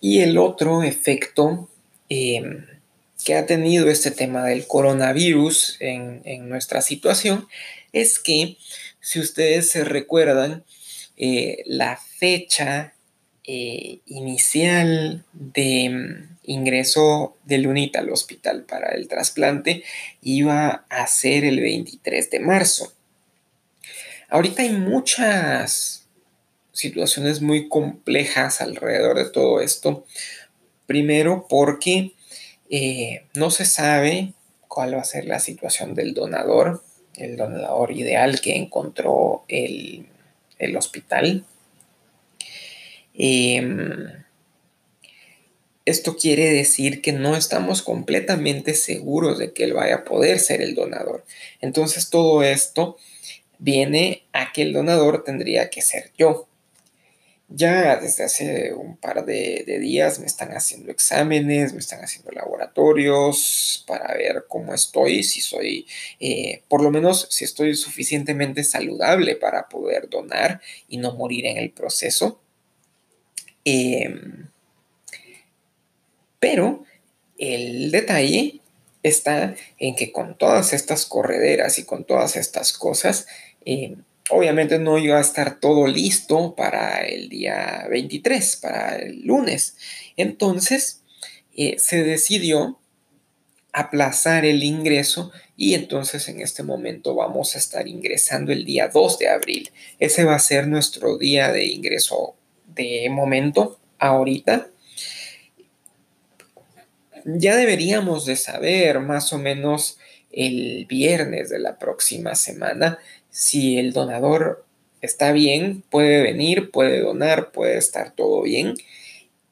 Y 0.00 0.20
el 0.20 0.36
otro 0.36 0.82
efecto 0.82 1.68
em, 2.08 2.66
que 3.24 3.36
ha 3.36 3.46
tenido 3.46 3.88
este 3.88 4.10
tema 4.10 4.44
del 4.44 4.66
coronavirus 4.66 5.76
en, 5.78 6.48
nuestra 6.48 6.82
situación 6.82 7.46
es 7.94 8.18
que, 8.18 8.58
si 9.00 9.20
ustedes 9.20 9.70
se 9.70 9.84
recuerdan, 9.84 10.64
eh, 11.16 11.62
la 11.66 11.96
fecha 11.96 12.94
eh, 13.44 14.00
inicial 14.06 15.24
de 15.32 15.90
mm, 15.90 16.38
ingreso 16.44 17.36
de 17.44 17.58
Lunita 17.58 18.00
al 18.00 18.10
hospital 18.10 18.64
para 18.64 18.90
el 18.90 19.08
trasplante 19.08 19.84
iba 20.22 20.84
a 20.88 21.06
ser 21.06 21.44
el 21.44 21.60
23 21.60 22.30
de 22.30 22.40
marzo. 22.40 22.92
Ahorita 24.28 24.62
hay 24.62 24.70
muchas 24.70 26.06
situaciones 26.72 27.40
muy 27.40 27.68
complejas 27.68 28.60
alrededor 28.60 29.16
de 29.16 29.30
todo 29.30 29.60
esto. 29.60 30.04
Primero 30.86 31.46
porque 31.48 32.12
eh, 32.68 33.26
no 33.34 33.50
se 33.50 33.64
sabe 33.64 34.34
cuál 34.68 34.96
va 34.96 35.00
a 35.00 35.04
ser 35.04 35.24
la 35.26 35.38
situación 35.38 35.94
del 35.94 36.14
donador, 36.14 36.83
el 37.16 37.36
donador 37.36 37.92
ideal 37.92 38.40
que 38.40 38.56
encontró 38.56 39.44
el, 39.48 40.06
hospital. 40.76 41.44
Em, 43.14 44.24
esto 45.84 46.16
quiere 46.16 46.50
decir 46.50 47.02
que 47.02 47.12
no 47.12 47.36
estamos 47.36 47.82
completamente 47.82 48.74
seguros 48.74 49.38
de 49.38 49.52
que 49.52 49.64
él 49.64 49.74
vaya 49.74 49.96
a 49.96 50.04
poder 50.04 50.40
ser 50.40 50.62
el 50.62 50.74
donador. 50.74 51.24
Entonces 51.60 52.08
todo 52.08 52.42
esto 52.42 52.96
viene 53.58 54.24
a 54.32 54.52
que 54.52 54.62
el 54.62 54.72
donador 54.72 55.24
tendría 55.24 55.68
que 55.68 55.82
ser 55.82 56.10
yo. 56.16 56.48
Ya 57.56 57.96
desde 57.96 58.24
hace 58.24 58.72
un 58.74 58.96
par 58.96 59.24
de, 59.24 59.64
días 59.80 60.18
me 60.18 60.26
están 60.26 60.50
haciendo 60.56 60.90
exámenes, 60.90 61.72
me 61.72 61.78
están 61.78 62.02
haciendo 62.02 62.32
laboratorios 62.32 63.84
para 63.86 64.12
ver 64.14 64.46
cómo 64.48 64.74
estoy, 64.74 65.22
si 65.22 65.40
soy, 65.40 65.86
eh, 66.18 66.62
por 66.68 66.82
lo 66.82 66.90
menos 66.90 67.28
si 67.30 67.44
estoy 67.44 67.76
suficientemente 67.76 68.64
saludable 68.64 69.36
para 69.36 69.68
poder 69.68 70.08
donar 70.08 70.60
y 70.88 70.96
no 70.96 71.14
morir 71.14 71.46
en 71.46 71.58
el 71.58 71.70
proceso. 71.70 72.40
Em, 73.64 74.48
pero 76.40 76.84
el 77.38 77.92
detalle 77.92 78.60
está 79.04 79.54
en 79.78 79.94
que 79.94 80.10
con 80.10 80.36
todas 80.36 80.72
estas 80.72 81.06
correderas 81.06 81.78
y 81.78 81.84
con 81.84 82.04
todas 82.04 82.36
estas 82.36 82.72
cosas, 82.72 83.28
em, 83.64 84.02
obviamente 84.30 84.78
no 84.78 84.98
iba 84.98 85.18
a 85.18 85.22
estar 85.22 85.60
todo 85.60 85.86
listo 85.86 86.54
para 86.54 87.00
el 87.04 87.28
día 87.28 87.86
23, 87.90 88.56
para 88.56 88.96
el 88.96 89.22
lunes. 89.22 89.76
Entonces, 90.16 91.02
eh, 91.56 91.76
se 91.78 92.02
decidió 92.02 92.78
aplazar 93.72 94.44
el 94.44 94.62
ingreso 94.62 95.32
y 95.56 95.74
entonces 95.74 96.28
en 96.28 96.40
este 96.40 96.62
momento 96.62 97.14
vamos 97.14 97.54
a 97.54 97.58
estar 97.58 97.86
ingresando 97.88 98.52
el 98.52 98.64
día 98.64 98.88
2 98.88 99.18
de 99.18 99.28
abril. 99.28 99.70
Ese 99.98 100.24
va 100.24 100.36
a 100.36 100.40
ser 100.40 100.68
nuestro 100.68 101.18
día 101.18 101.52
de 101.52 101.66
ingreso 101.66 102.36
de 102.66 103.08
momento, 103.10 103.78
ahorita. 103.98 104.68
Ya 107.24 107.56
deberíamos 107.56 108.26
de 108.26 108.36
saber 108.36 109.00
más 109.00 109.32
o 109.32 109.38
menos 109.38 109.98
el 110.30 110.86
viernes 110.86 111.50
de 111.50 111.58
la 111.58 111.78
próxima 111.78 112.34
semana 112.34 112.98
si 113.34 113.78
el 113.78 113.92
donador 113.92 114.64
está 115.00 115.32
bien, 115.32 115.82
puede 115.90 116.22
venir, 116.22 116.70
puede 116.70 117.00
donar, 117.00 117.50
puede 117.50 117.78
estar 117.78 118.12
todo 118.12 118.42
bien, 118.42 118.74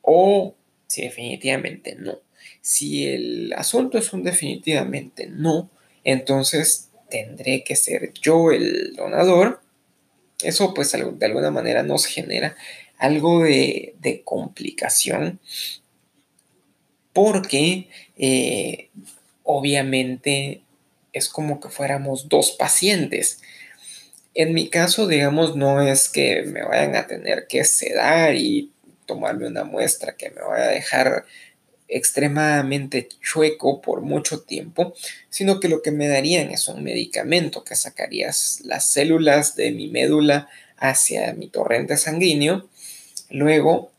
o 0.03 0.55
si 0.87 1.03
definitivamente 1.03 1.97
no. 1.97 2.21
Si 2.61 3.09
el 3.09 3.53
asunto 3.55 3.99
es 3.99 4.12
un 4.12 4.23
definitivamente 4.23 5.27
no, 5.27 5.69
entonces 6.05 6.91
tendré 7.11 7.65
que 7.65 7.75
ser 7.75 8.12
yo 8.23 8.53
el 8.53 8.95
donador. 8.95 9.61
Eso 10.45 10.75
pues 10.75 10.93
de 10.93 11.27
alguna 11.27 11.51
manera 11.51 11.83
nos 11.83 12.07
genera 12.07 12.55
algo 12.99 13.43
de, 13.43 14.23
complicación 14.25 15.41
porque 17.12 17.89
eh, 18.17 18.91
obviamente 19.43 20.62
es 21.12 21.29
como 21.29 21.59
que 21.59 21.69
fuéramos 21.69 22.29
dos 22.29 22.53
pacientes. 22.53 23.43
En 24.35 24.55
mi 24.55 24.69
caso, 24.69 25.07
digamos, 25.07 25.57
no 25.57 25.83
es 25.83 26.09
que 26.09 26.43
me 26.43 26.62
vayan 26.62 26.97
a 26.97 27.07
tener 27.07 27.47
que 27.47 27.65
sedar 27.65 28.35
y 28.35 28.73
tomarme 29.07 29.47
una 29.47 29.65
muestra 29.65 30.17
que 30.17 30.31
me 30.31 30.41
vaya 30.41 30.65
a 30.65 30.73
dejar 30.73 31.27
extremadamente 31.89 33.09
chueco 33.21 33.83
por 33.83 34.01
mucho 34.01 34.41
tiempo, 34.41 34.95
sino 35.29 35.61
que 35.61 35.69
lo 35.69 35.83
que 35.83 35.91
me 35.91 36.09
darían 36.09 36.51
es 36.51 36.69
un 36.69 36.83
medicamento 36.83 37.65
que 37.65 37.77
sacarías 37.77 38.61
las 38.65 38.87
células 38.87 39.57
de 39.57 39.71
mi 39.73 39.89
médula 39.89 40.49
hacia 40.79 41.35
mi 41.35 41.49
torrente 41.49 41.99
sanguíneo, 41.99 42.69
luego 43.29 43.93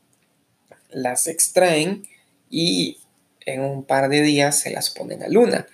las 0.89 1.27
extraen 1.27 2.07
y 2.49 2.97
en 3.45 3.61
un 3.61 3.83
par 3.83 4.09
de 4.09 4.21
días 4.21 4.59
se 4.59 4.71
las 4.71 4.89
ponen 4.89 5.21
a 5.21 5.27
luna. 5.27 5.67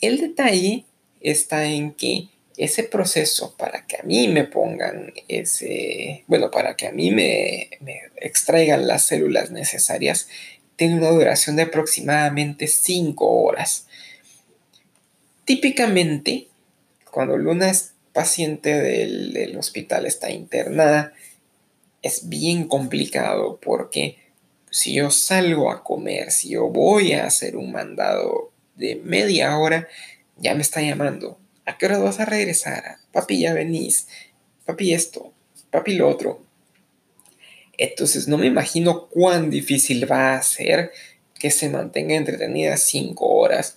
El 0.00 0.18
detalle 0.18 0.84
está 1.20 1.66
en 1.66 1.92
que 1.92 2.28
ese 2.56 2.84
proceso 2.84 3.54
para 3.56 3.86
que 3.86 3.96
a 3.96 4.02
mí 4.02 4.28
me 4.28 4.44
pongan 4.44 5.12
ese, 5.28 6.24
bueno, 6.26 6.50
para 6.50 6.74
que 6.74 6.86
a 6.86 6.92
mí 6.92 7.10
me, 7.10 7.70
extraigan 8.16 8.86
las 8.86 9.04
células 9.04 9.50
necesarias, 9.50 10.28
tiene 10.76 10.96
una 10.96 11.10
duración 11.10 11.56
de 11.56 11.62
aproximadamente 11.62 12.66
5 12.66 13.26
horas. 13.26 13.86
Típicamente, 15.44 16.48
cuando 17.10 17.36
Luna 17.36 17.70
es 17.70 17.92
paciente 18.12 18.74
del, 18.80 19.32
del 19.32 19.56
hospital, 19.58 20.06
está 20.06 20.30
internada, 20.30 21.12
es 22.02 22.28
bien 22.28 22.68
complicado 22.68 23.58
porque 23.60 24.16
si 24.70 24.94
yo 24.94 25.10
salgo 25.10 25.70
a 25.70 25.84
comer, 25.84 26.30
si 26.30 26.50
yo 26.50 26.68
voy 26.68 27.12
a 27.12 27.26
hacer 27.26 27.56
un 27.56 27.72
mandado 27.72 28.52
de 28.76 28.96
media 28.96 29.56
hora, 29.58 29.88
ya 30.36 30.54
me 30.54 30.62
está 30.62 30.80
llamando 30.80 31.38
¿A 31.66 31.76
qué 31.76 31.86
hora 31.86 31.98
vas 31.98 32.20
a 32.20 32.24
regresar? 32.24 32.98
Papi, 33.12 33.40
ya 33.40 33.52
venís. 33.52 34.08
Papi, 34.64 34.94
esto. 34.94 35.32
Papi, 35.70 35.94
lo 35.94 36.08
otro. 36.08 36.46
Entonces, 37.76 38.28
no 38.28 38.38
me 38.38 38.46
imagino 38.46 39.08
cuán 39.08 39.50
difícil 39.50 40.10
va 40.10 40.36
a 40.36 40.42
ser 40.42 40.92
que 41.38 41.50
se 41.50 41.68
mantenga 41.68 42.14
entretenida 42.14 42.76
cinco 42.76 43.26
horas. 43.26 43.76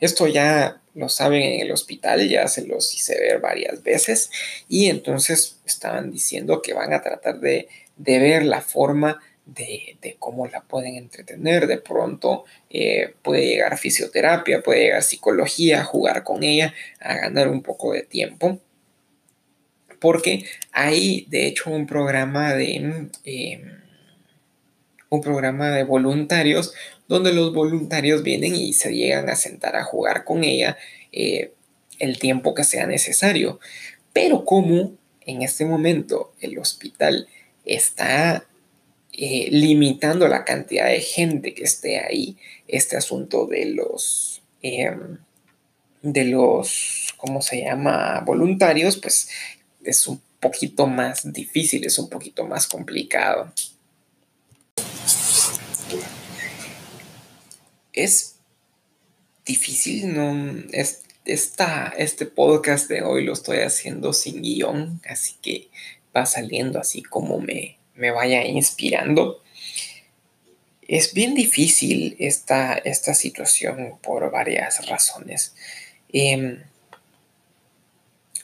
Esto 0.00 0.26
ya 0.26 0.80
lo 0.94 1.08
saben 1.08 1.42
en 1.42 1.60
el 1.60 1.70
hospital, 1.70 2.28
ya 2.28 2.48
se 2.48 2.66
los 2.66 2.92
hice 2.94 3.18
ver 3.20 3.40
varias 3.40 3.82
veces 3.82 4.30
y 4.68 4.86
entonces 4.86 5.58
estaban 5.64 6.10
diciendo 6.10 6.62
que 6.62 6.72
van 6.72 6.92
a 6.92 7.02
tratar 7.02 7.40
de, 7.40 7.68
de 7.96 8.18
ver 8.18 8.44
la 8.44 8.62
forma 8.62 9.20
de, 9.54 10.16
cómo 10.18 10.46
la 10.46 10.62
pueden 10.62 10.96
entretener. 10.96 11.66
De 11.66 11.78
pronto 11.78 12.44
eh, 12.70 13.14
puede 13.22 13.46
llegar 13.46 13.78
fisioterapia, 13.78 14.62
puede 14.62 14.84
llegar 14.84 15.02
psicología, 15.02 15.84
jugar 15.84 16.24
con 16.24 16.42
ella, 16.42 16.74
a 17.00 17.14
ganar 17.14 17.48
un 17.48 17.62
poco 17.62 17.92
de 17.92 18.02
tiempo. 18.02 18.58
Porque 20.00 20.44
hay, 20.72 21.26
de 21.28 21.46
hecho, 21.46 21.70
un 21.70 21.86
programa 21.86 22.54
de... 22.54 23.10
Em, 23.24 23.78
un 25.10 25.22
programa 25.22 25.70
de 25.70 25.84
voluntarios 25.84 26.74
donde 27.08 27.32
los 27.32 27.54
voluntarios 27.54 28.22
vienen 28.22 28.54
y 28.54 28.74
se 28.74 28.94
llegan 28.94 29.30
a 29.30 29.36
sentar 29.36 29.74
a 29.74 29.82
jugar 29.82 30.24
con 30.24 30.44
ella 30.44 30.76
eh, 31.12 31.52
el 31.98 32.18
tiempo 32.18 32.54
que 32.54 32.62
sea 32.62 32.86
necesario. 32.86 33.58
Pero 34.12 34.44
como 34.44 34.92
en 35.22 35.40
este 35.40 35.64
momento 35.64 36.34
el 36.42 36.58
hospital 36.58 37.26
está 37.64 38.44
eh, 39.20 39.48
limitando 39.50 40.28
la 40.28 40.44
cantidad 40.44 40.86
de 40.86 41.00
gente 41.00 41.52
que 41.52 41.64
esté 41.64 41.98
ahí, 41.98 42.36
este 42.68 42.96
asunto 42.96 43.46
de 43.46 43.66
los, 43.66 44.42
em, 44.62 45.18
de 46.02 46.24
los, 46.26 47.12
¿cómo 47.16 47.42
se 47.42 47.62
llama?, 47.62 48.20
voluntarios, 48.24 48.96
pues 48.96 49.28
es 49.82 50.06
un 50.06 50.22
poquito 50.38 50.86
más 50.86 51.32
difícil, 51.32 51.84
es 51.84 51.98
un 51.98 52.08
poquito 52.08 52.46
más 52.46 52.68
complicado. 52.68 53.52
Es 57.92 58.36
difícil, 59.44 60.14
no 60.14 60.62
es, 60.70 61.02
este 61.24 62.26
podcast 62.26 62.88
de 62.88 63.02
hoy 63.02 63.24
lo 63.24 63.32
estoy 63.32 63.58
haciendo 63.58 64.12
sin 64.12 64.42
guion, 64.42 65.00
así 65.08 65.34
que 65.42 65.70
va 66.16 66.24
saliendo 66.24 66.78
así 66.78 67.02
como 67.02 67.40
me, 67.40 67.77
me 67.98 68.12
vaya 68.12 68.44
inspirando. 68.46 69.42
Es 70.86 71.12
bien 71.12 71.34
difícil 71.34 72.16
esta, 72.18 72.74
esta 72.74 73.12
situación 73.12 73.98
por 74.00 74.30
varias 74.30 74.88
razones. 74.88 75.54
Em, 76.10 76.62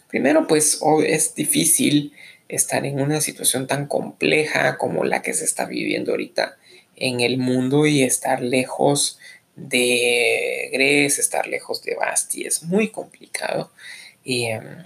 primero, 0.08 0.46
pues 0.46 0.80
es 1.06 1.34
difícil 1.34 2.12
estar 2.48 2.84
en 2.84 3.00
una 3.00 3.20
situación 3.20 3.66
tan 3.66 3.86
compleja 3.86 4.76
como 4.76 5.04
la 5.04 5.22
que 5.22 5.32
se 5.32 5.44
está 5.44 5.64
viviendo 5.64 6.10
ahorita 6.10 6.58
en 6.96 7.20
el 7.20 7.38
mundo 7.38 7.86
y 7.86 8.02
estar 8.02 8.42
lejos 8.42 9.18
de 9.56 10.68
Grecia, 10.72 11.22
estar 11.22 11.46
lejos 11.46 11.82
de 11.82 11.94
Basti, 11.94 12.44
es 12.44 12.64
muy 12.64 12.88
complicado. 12.88 13.70
Em, 14.24 14.84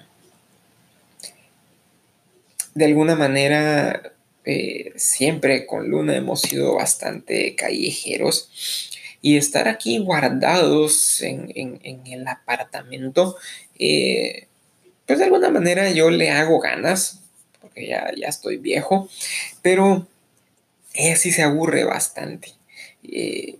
de 2.75 2.85
alguna 2.85 3.17
manera 3.17 4.13
eh, 4.51 4.95
siempre 4.97 5.67
con 5.67 5.91
Luna 5.91 6.17
hemos 6.17 6.41
sido 6.41 6.77
bastante 6.77 7.55
callejeros 7.55 8.89
y 9.21 9.37
estar 9.37 9.69
aquí 9.69 9.99
guardados 9.99 11.21
en, 11.21 11.79
el 12.07 12.27
apartamento, 12.27 13.37
eh, 13.79 14.47
pues 15.05 15.19
de 15.19 15.27
alguna 15.27 15.51
manera 15.51 15.91
yo 15.91 16.09
le 16.09 16.31
hago 16.31 16.61
ganas, 16.61 17.21
porque 17.61 17.89
ya, 17.89 18.11
ya 18.17 18.29
estoy 18.29 18.57
viejo, 18.57 19.11
pero 19.61 20.07
ella 20.95 21.17
sí 21.17 21.31
se 21.31 21.43
aburre 21.43 21.85
bastante. 21.85 22.53
Eh, 23.03 23.59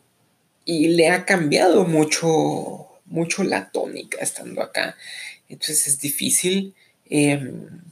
y 0.65 0.89
le 0.89 1.11
ha 1.11 1.27
cambiado 1.27 1.85
mucho, 1.85 2.89
mucho 3.05 3.45
la 3.45 3.71
tónica 3.71 4.21
estando 4.23 4.63
acá. 4.63 4.97
Entonces 5.51 5.87
es 5.87 6.01
difícil. 6.01 6.75
Em, 7.11 7.83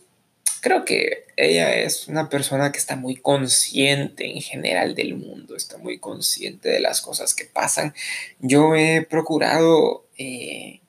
creo 0.61 0.85
que 0.85 1.27
ella 1.37 1.75
es 1.75 2.09
una 2.09 2.29
persona 2.29 2.73
que 2.73 2.79
está 2.79 2.97
muy 2.97 3.16
consciente 3.16 4.31
en 4.31 4.40
general 4.40 4.95
del 4.95 5.14
mundo, 5.14 5.57
está 5.57 5.79
muy 5.79 5.99
consciente 5.99 6.69
de 6.69 6.81
las 6.81 7.01
cosas 7.01 7.35
que 7.35 7.45
pasan. 7.45 7.95
Yo 8.40 8.75
he 8.75 9.03
procurado 9.03 10.07
eh, 10.19 10.81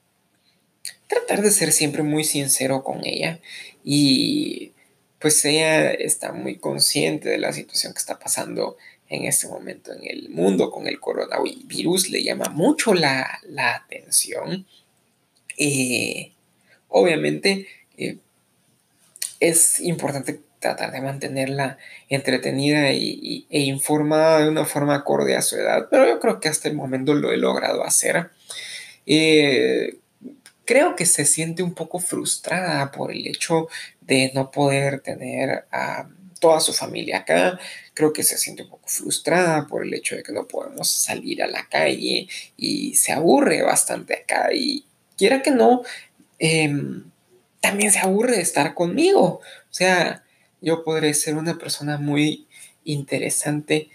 tratar 1.08 1.42
de 1.42 1.52
ser 1.52 1.72
siempre 1.72 2.04
muy 2.04 2.24
sincero 2.24 2.84
con 2.84 3.06
ella 3.06 3.40
y 3.84 4.72
pues 5.20 5.44
ella 5.46 5.92
está 5.92 6.32
muy 6.32 6.58
consciente 6.58 7.30
de 7.30 7.38
la 7.38 7.54
situación 7.54 7.94
que 7.94 8.00
está 8.00 8.20
pasando 8.20 8.78
en 9.10 9.26
este 9.26 9.48
momento 9.48 9.94
en 9.94 10.02
el 10.04 10.30
mundo 10.30 10.70
con 10.70 10.88
el 10.88 11.00
coronavirus, 11.00 12.10
le 12.10 12.24
llama 12.24 12.50
mucho 12.50 12.94
la, 12.94 13.40
atención. 13.58 14.68
Eh, 15.58 16.34
obviamente 16.90 17.68
eh, 17.98 18.18
es 19.40 19.80
importante 19.80 20.42
tratar 20.60 20.92
de 20.92 21.02
mantenerla 21.02 21.78
entretenida 22.10 22.92
y, 22.92 23.46
e 23.50 23.62
informada 23.62 24.40
de 24.40 24.50
una 24.50 24.66
forma 24.66 24.96
acorde 24.96 25.36
a 25.36 25.42
su 25.42 25.56
edad, 25.56 25.88
pero 25.90 26.08
yo 26.08 26.20
creo 26.20 26.40
que 26.40 26.50
hasta 26.50 26.68
el 26.68 26.76
momento 26.76 27.14
lo 27.14 27.32
he 27.32 27.38
logrado 27.38 27.84
hacer. 27.84 28.32
Eh, 29.06 29.98
creo 30.66 30.96
que 30.96 31.06
se 31.06 31.26
siente 31.26 31.64
un 31.64 31.74
poco 31.74 32.00
frustrada 32.00 32.92
por 32.92 33.12
el 33.12 33.28
hecho 33.28 33.68
de 34.02 34.32
no 34.34 34.52
poder 34.52 35.00
tener 35.02 35.66
a 35.72 36.10
toda 36.40 36.60
su 36.60 36.74
familia 36.74 37.20
acá. 37.20 37.60
Creo 37.94 38.14
que 38.14 38.24
se 38.24 38.38
siente 38.38 38.64
un 38.64 38.70
poco 38.70 38.88
frustrada 38.88 39.68
por 39.68 39.84
el 39.84 39.94
hecho 39.94 40.16
de 40.16 40.24
que 40.24 40.34
no 40.34 40.48
podemos 40.48 40.90
salir 40.90 41.42
a 41.44 41.48
la 41.48 41.68
calle 41.70 42.28
y 42.58 42.96
se 42.96 43.12
aburre 43.12 43.62
bastante 43.62 44.16
acá. 44.16 44.50
Y 44.54 44.86
quiera 45.18 45.42
que 45.42 45.52
no, 45.52 45.84
em, 46.40 47.10
también 47.62 47.92
se 47.92 48.00
aburre 48.00 48.38
de 48.38 48.42
estar 48.42 48.74
conmigo. 48.74 49.42
O 49.70 49.74
sea, 49.74 50.24
yo 50.62 50.84
podré 50.84 51.14
ser 51.14 51.36
una 51.36 51.58
persona 51.58 51.98
muy 51.98 52.48
interesante 52.84 53.90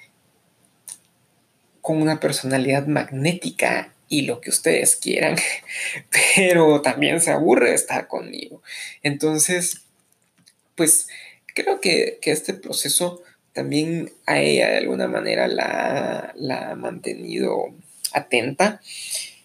con 1.81 2.01
una 2.01 2.20
personalidad 2.20 2.87
magnética 2.87 3.92
y 4.09 4.22
lo 4.22 4.40
que 4.40 4.51
ustedes 4.51 4.96
quieran, 4.96 5.37
pero 6.37 6.83
también 6.83 7.20
se 7.20 7.31
aburre 7.31 7.70
de 7.70 7.75
estar 7.75 8.09
conmigo. 8.09 8.62
Entonces, 9.03 9.83
pues 10.75 11.09
creo 11.55 11.81
que, 11.81 12.18
este 12.22 12.55
proceso 12.55 13.22
también 13.53 14.12
a 14.27 14.38
ella 14.38 14.70
de 14.70 14.79
alguna 14.79 15.09
manera 15.09 15.48
la, 15.48 16.35
ha 16.35 16.75
mantenido 16.75 17.75
atenta. 18.12 18.81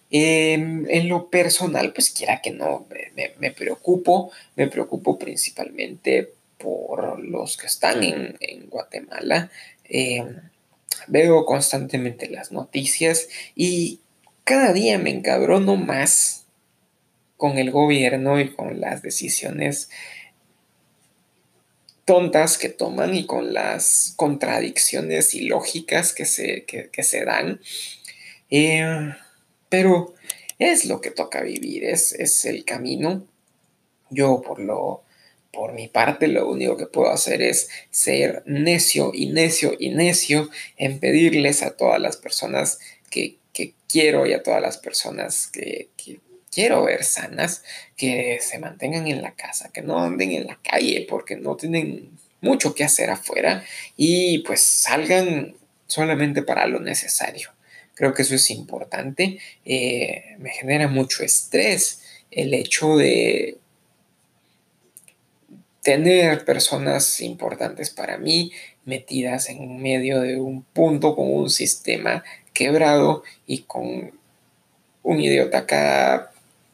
Em, 0.09 0.89
en 0.89 1.09
lo 1.09 1.29
personal, 1.29 1.91
pues 1.93 2.09
quiera 2.11 2.41
que 2.41 2.51
no, 2.51 2.87
me, 3.39 3.51
preocupo, 3.51 4.31
me 4.55 4.67
preocupo 4.67 5.19
principalmente 5.19 6.31
por 6.57 7.19
los 7.19 7.57
que 7.57 7.67
están 7.67 8.03
en, 8.03 8.69
Guatemala. 8.69 9.51
Em, 9.83 10.39
veo 11.07 11.45
constantemente 11.45 12.29
las 12.29 12.51
noticias 12.51 13.27
y 13.55 13.99
cada 14.43 14.71
día 14.73 14.97
me 14.97 15.09
encabrono 15.09 15.75
más 15.75 16.45
con 17.35 17.57
el 17.57 17.69
gobierno 17.71 18.39
y 18.39 18.53
con 18.53 18.79
las 18.79 19.01
decisiones 19.01 19.89
tontas 22.05 22.57
que 22.57 22.69
toman 22.69 23.13
y 23.13 23.25
con 23.25 23.53
las 23.53 24.13
contradicciones 24.15 25.33
ilógicas 25.33 26.13
que 26.13 26.23
se, 26.23 26.63
que, 26.63 27.03
se 27.03 27.25
dan. 27.25 27.59
Eh, 28.49 29.13
pero 29.69 30.13
es 30.59 30.85
lo 30.85 31.01
que 31.01 31.11
toca 31.11 31.41
vivir, 31.41 31.83
es, 31.85 32.13
es 32.13 32.45
el 32.45 32.65
camino. 32.65 33.25
Yo 34.09 34.41
por 34.41 34.59
lo 34.59 35.03
por 35.57 35.73
mi 35.73 35.87
parte 35.87 36.27
lo 36.27 36.47
único 36.47 36.77
que 36.77 36.85
puedo 36.85 37.09
hacer 37.09 37.41
es 37.41 37.69
ser 37.89 38.43
necio 38.45 39.11
y 39.13 39.27
necio 39.27 39.75
y 39.79 39.89
necio 39.89 40.51
en 40.75 40.99
pedirles 40.99 41.63
a 41.63 41.75
todas 41.75 41.99
las 41.99 42.17
personas 42.17 42.79
que, 43.09 43.37
quiero 43.89 44.27
y 44.27 44.33
a 44.33 44.43
todas 44.43 44.61
las 44.61 44.77
personas 44.77 45.47
que, 45.47 45.89
que 45.95 46.19
quiero 46.51 46.83
ver 46.83 47.05
sanas, 47.05 47.63
que 47.95 48.37
se 48.41 48.59
mantengan 48.59 49.07
en 49.07 49.21
la 49.21 49.33
casa, 49.33 49.71
que 49.71 49.81
no 49.81 50.03
anden 50.03 50.31
en 50.31 50.45
la 50.45 50.59
calle 50.61 51.07
porque 51.09 51.37
no 51.37 51.55
tienen 51.55 52.11
mucho 52.41 52.75
que 52.75 52.83
hacer 52.83 53.09
afuera 53.09 53.63
y 53.95 54.39
pues 54.39 54.61
salgan 54.61 55.55
solamente 55.87 56.43
para 56.43 56.67
lo 56.67 56.81
necesario. 56.81 57.49
Creo 57.97 58.13
que 58.13 58.21
eso 58.21 58.35
es 58.35 58.51
importante. 58.51 59.39
Eh, 59.65 60.35
me 60.37 60.51
genera 60.51 60.87
mucho 60.87 61.23
estrés 61.23 62.03
el 62.29 62.53
hecho 62.53 62.95
de 62.95 63.57
tener 65.81 66.45
personas 66.45 67.21
importantes 67.21 67.89
para 67.89 68.17
mí 68.17 68.51
metidas 68.85 69.49
en 69.49 69.81
medio 69.81 70.21
de 70.21 70.39
un 70.39 70.61
punto 70.61 71.15
con 71.15 71.33
un 71.33 71.49
sistema 71.49 72.23
quebrado 72.53 73.23
y 73.47 73.63
con 73.63 74.11
un 75.01 75.19
idiota 75.19 75.59
acá 75.59 76.31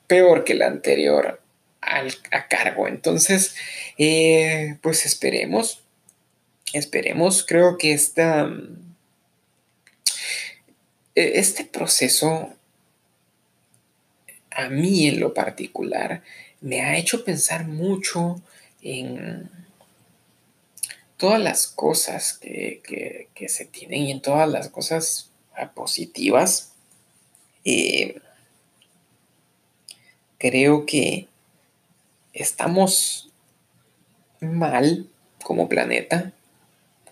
peor 0.07 0.43
que 0.43 0.53
el 0.53 0.61
anterior 0.61 1.39
a 1.79 2.47
cargo. 2.49 2.87
Entonces, 2.87 3.55
eh, 3.97 4.77
pues 4.81 5.05
esperemos, 5.05 5.83
esperemos, 6.73 7.45
creo 7.45 7.77
que 7.77 7.93
esta, 7.93 8.49
este 11.15 11.65
proceso, 11.65 12.53
a 14.51 14.69
mí 14.69 15.07
en 15.07 15.19
lo 15.19 15.33
particular, 15.33 16.23
me 16.61 16.81
ha 16.81 16.97
hecho 16.97 17.23
pensar 17.23 17.67
mucho 17.67 18.41
en 18.81 19.49
todas 21.17 21.41
las 21.41 21.67
cosas 21.67 22.33
que, 22.33 23.29
se 23.47 23.65
tienen 23.65 24.03
y 24.03 24.11
en 24.11 24.21
todas 24.21 24.49
las 24.49 24.69
cosas 24.69 25.29
positivas. 25.75 26.71
Eh, 27.65 28.19
creo 30.37 30.85
que 30.85 31.27
estamos 32.33 33.29
mal 34.41 35.07
como 35.43 35.69
planeta, 35.69 36.33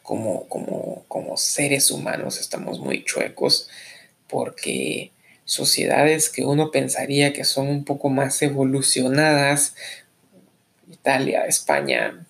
como, 0.04 0.48
como, 0.48 1.06
como 1.08 1.38
seres 1.38 1.92
humanos, 1.92 2.40
estamos 2.40 2.80
muy 2.80 3.04
chuecos 3.04 3.70
porque 4.32 5.12
sociedades 5.44 6.30
que 6.30 6.46
uno 6.46 6.72
pensaría 6.72 7.34
que 7.34 7.44
son 7.44 7.68
un 7.68 7.84
poco 7.84 8.10
más 8.10 8.42
evolucionadas, 8.42 9.76
Italia, 10.90 11.46
España, 11.46 12.26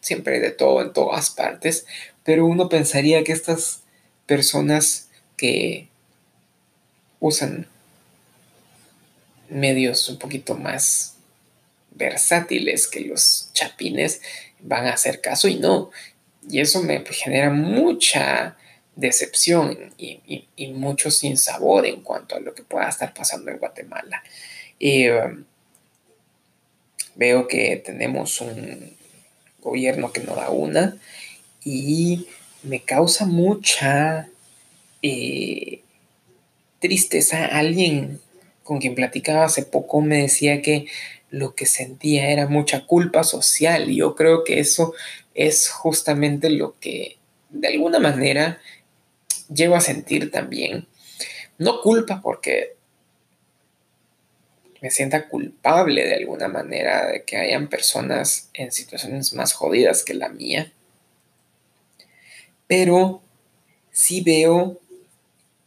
siempre 0.00 0.38
de 0.38 0.50
todo 0.50 0.82
en 0.82 0.92
todas 0.92 1.30
partes, 1.30 1.86
pero 2.22 2.44
uno 2.44 2.68
pensaría 2.68 3.24
que 3.24 3.32
estas 3.32 3.82
personas 4.26 5.08
que 5.36 5.88
usan 7.18 7.66
medios 9.48 10.08
un 10.08 10.18
poquito 10.18 10.54
más 10.54 11.16
versátiles 11.92 12.86
que 12.86 13.00
los 13.00 13.50
chapines 13.52 14.20
van 14.60 14.86
a 14.86 14.92
hacer 14.92 15.20
caso 15.20 15.48
y 15.48 15.56
no. 15.56 15.90
Y 16.48 16.60
eso 16.60 16.82
me 16.82 17.02
genera 17.06 17.50
mucha 17.50 18.56
decepción 19.00 19.92
y, 19.98 20.72
mucho 20.74 21.10
sinsabor 21.10 21.86
en 21.86 22.02
cuanto 22.02 22.36
a 22.36 22.40
lo 22.40 22.54
que 22.54 22.62
pueda 22.62 22.88
estar 22.88 23.12
pasando 23.12 23.50
en 23.50 23.58
Guatemala. 23.58 24.22
Um, 24.80 25.44
veo 27.16 27.48
que 27.48 27.76
tenemos 27.84 28.40
un 28.40 28.96
gobierno 29.60 30.12
que 30.12 30.20
no 30.20 30.34
da 30.34 30.50
una 30.50 30.96
y 31.64 32.28
me 32.62 32.80
causa 32.80 33.26
mucha 33.26 34.28
eh, 35.02 35.80
tristeza 36.78 37.46
alguien 37.46 38.20
con 38.62 38.78
quien 38.78 38.94
platicaba 38.94 39.44
hace 39.44 39.64
poco 39.64 40.00
me 40.00 40.22
decía 40.22 40.62
que 40.62 40.86
lo 41.30 41.54
que 41.54 41.66
sentía 41.66 42.30
era 42.30 42.48
mucha 42.48 42.86
culpa 42.86 43.22
social 43.24 43.90
y 43.90 43.96
yo 43.96 44.14
creo 44.14 44.44
que 44.44 44.60
eso 44.60 44.94
es 45.34 45.68
justamente 45.68 46.50
lo 46.50 46.78
que 46.80 47.16
de 47.50 47.68
alguna 47.68 47.98
manera 47.98 48.60
llevo 49.52 49.76
a 49.76 49.80
sentir 49.80 50.30
también. 50.30 50.86
No 51.58 51.80
culpa 51.82 52.20
porque 52.22 52.76
me 54.80 54.90
sienta 54.90 55.28
culpable 55.28 56.06
de 56.06 56.14
alguna 56.14 56.48
manera 56.48 57.06
de 57.06 57.24
que 57.24 57.36
hayan 57.36 57.68
personas 57.68 58.48
en 58.54 58.72
situaciones 58.72 59.34
más 59.34 59.52
jodidas 59.52 60.02
que 60.02 60.14
la 60.14 60.30
mía, 60.30 60.72
pero 62.66 63.20
sí 63.90 64.22
veo 64.22 64.80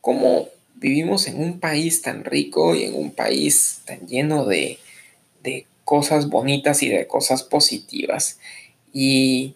cómo 0.01 0.49
vivimos 0.75 1.27
en 1.27 1.41
un 1.41 1.59
país 1.59 2.01
tan 2.01 2.25
rico 2.25 2.75
y 2.75 2.83
en 2.83 2.95
un 2.95 3.11
país 3.11 3.81
tan 3.85 4.07
lleno 4.07 4.45
de, 4.45 4.79
cosas 5.85 6.29
bonitas 6.29 6.81
y 6.81 6.87
de 6.87 7.07
cosas 7.07 7.43
positivas. 7.43 8.39
Y 8.93 9.55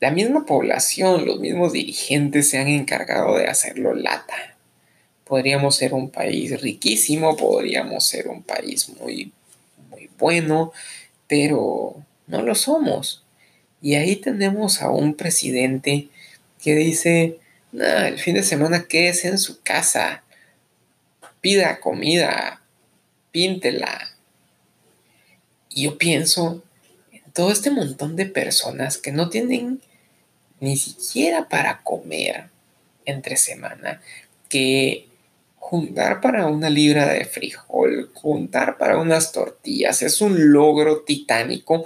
la 0.00 0.10
misma 0.10 0.44
población, 0.44 1.24
los 1.24 1.40
mismos 1.40 1.72
dirigentes 1.72 2.50
se 2.50 2.58
han 2.58 2.68
encargado 2.68 3.36
de 3.36 3.46
hacerlo 3.46 3.94
lata. 3.94 4.56
Podríamos 5.24 5.76
ser 5.76 5.94
un 5.94 6.10
país 6.10 6.60
riquísimo, 6.60 7.36
podríamos 7.36 8.06
ser 8.06 8.28
un 8.28 8.42
país 8.42 8.88
muy, 9.00 9.32
muy 9.90 10.10
bueno, 10.18 10.72
pero 11.26 11.96
no 12.26 12.42
lo 12.42 12.54
somos. 12.54 13.24
Y 13.80 13.94
ahí 13.94 14.16
tenemos 14.16 14.82
a 14.82 14.90
un 14.90 15.14
presidente 15.14 16.08
que 16.62 16.74
dice, 16.74 17.38
el 17.72 18.18
fin 18.18 18.34
de 18.34 18.42
semana 18.42 18.86
es 18.90 19.24
en 19.24 19.38
su 19.38 19.62
casa, 19.62 20.24
pida 21.40 21.80
comida, 21.80 22.60
píntela. 23.30 24.12
Y 25.70 25.84
yo 25.84 25.98
pienso 25.98 26.52
en 26.52 26.65
todo 27.36 27.52
este 27.52 27.70
montón 27.70 28.16
de 28.16 28.24
personas 28.24 28.96
que 28.96 29.12
no 29.12 29.28
tienen 29.28 29.82
ni 30.58 30.78
siquiera 30.78 31.50
para 31.50 31.82
comer 31.82 32.48
entre 33.04 33.36
semana, 33.36 34.00
que 34.48 35.06
juntar 35.56 36.22
para 36.22 36.46
una 36.46 36.70
libra 36.70 37.06
de 37.06 37.26
frijol, 37.26 38.10
juntar 38.14 38.78
para 38.78 38.96
unas 38.96 39.32
tortillas, 39.32 40.00
es 40.00 40.22
un 40.22 40.50
logro 40.50 41.02
titánico. 41.02 41.84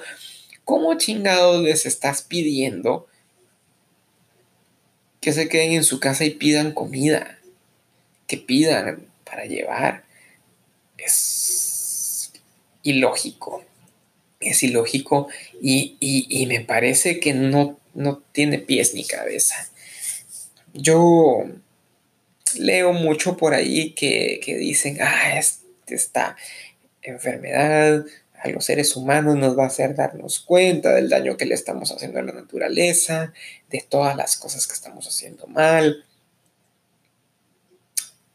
¿Cómo 0.64 0.96
chingados 0.96 1.60
les 1.64 1.84
estás 1.84 2.22
pidiendo 2.22 3.08
que 5.20 5.32
se 5.32 5.48
queden 5.48 5.72
en 5.72 5.82
su 5.82 5.98
casa 5.98 6.24
y 6.24 6.30
pidan 6.30 6.70
comida? 6.70 7.40
Que 8.28 8.36
pidan 8.36 9.08
para 9.24 9.46
llevar. 9.46 10.04
Es 10.96 12.30
ilógico. 12.84 13.64
Es 14.40 14.62
ilógico 14.62 15.28
y, 15.60 16.46
me 16.48 16.60
parece 16.60 17.20
que 17.20 17.34
no, 17.34 17.78
no 17.94 18.22
tiene 18.32 18.58
pies 18.58 18.94
ni 18.94 19.04
cabeza. 19.04 19.70
Yo 20.72 21.44
leo 22.58 22.92
mucho 22.92 23.36
por 23.36 23.54
ahí 23.54 23.92
que, 23.92 24.40
dicen, 24.58 24.98
ah, 25.00 25.38
esta 25.86 26.36
enfermedad 27.02 28.04
a 28.42 28.48
los 28.48 28.64
seres 28.64 28.96
humanos 28.96 29.36
nos 29.36 29.58
va 29.58 29.64
a 29.64 29.68
hacer 29.68 29.94
darnos 29.94 30.40
cuenta 30.40 30.94
del 30.94 31.10
daño 31.10 31.36
que 31.36 31.44
le 31.44 31.54
estamos 31.54 31.92
haciendo 31.92 32.20
a 32.20 32.22
la 32.22 32.32
naturaleza, 32.32 33.32
de 33.68 33.84
todas 33.86 34.16
las 34.16 34.36
cosas 34.36 34.66
que 34.66 34.72
estamos 34.72 35.06
haciendo 35.06 35.46
mal. 35.46 36.04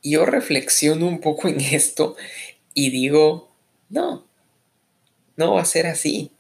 Y 0.02 0.12
yo 0.12 0.26
reflexiono 0.26 1.08
un 1.08 1.20
poco 1.20 1.48
en 1.48 1.60
esto 1.60 2.16
y 2.76 2.92
digo, 2.92 3.52
no, 3.90 4.25
no 5.38 5.54
va 5.54 5.62
a 5.62 5.66
ser 5.66 5.88
así. 5.88 6.32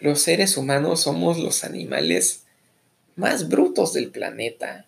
Los 0.00 0.22
seres 0.22 0.56
humanos 0.56 1.02
somos 1.02 1.38
los 1.38 1.64
animales 1.64 2.44
más 3.16 3.48
brutos 3.48 3.92
del 3.92 4.10
planeta 4.10 4.86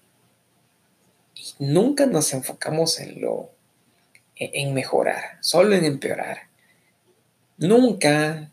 nunca 1.59 2.07
nos 2.07 2.33
enfocamos 2.33 3.01
en 3.01 3.21
lo 3.21 3.51
en 4.39 4.75
mejorar, 4.75 5.39
solo 5.41 5.75
en 5.75 5.87
empeorar. 5.87 6.49
Nunca 7.57 8.51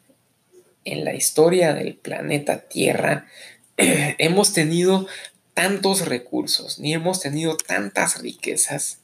en 0.86 1.04
la 1.04 1.14
historia 1.14 1.74
del 1.74 1.96
planeta 1.96 2.70
Tierra 2.70 3.28
hemos 3.78 4.54
tenido 4.54 5.08
tantos 5.54 6.08
recursos, 6.08 6.80
ni 6.80 6.94
hemos 6.94 7.20
tenido 7.20 7.58
tantas 7.58 8.22
riquezas. 8.22 9.00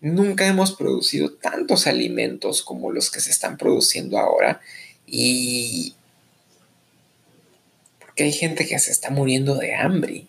Nunca 0.00 0.46
hemos 0.46 0.72
producido 0.72 1.32
tantos 1.32 1.86
alimentos 1.86 2.62
como 2.62 2.90
los 2.90 3.10
que 3.10 3.20
se 3.20 3.30
están 3.30 3.56
produciendo 3.58 4.18
ahora. 4.18 4.60
Y 5.06 5.94
porque 7.98 8.24
hay 8.24 8.32
gente 8.32 8.66
que 8.66 8.78
se 8.78 8.90
está 8.92 9.10
muriendo 9.10 9.56
de 9.56 9.74
hambre 9.74 10.26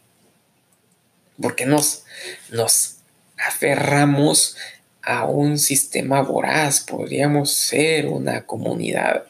porque 1.42 1.66
nos, 1.66 2.04
nos 2.52 2.98
aferramos 3.38 4.56
a 5.02 5.26
un 5.26 5.58
sistema 5.58 6.22
voraz, 6.22 6.82
podríamos 6.82 7.52
ser 7.52 8.06
una 8.06 8.46
comunidad, 8.46 9.26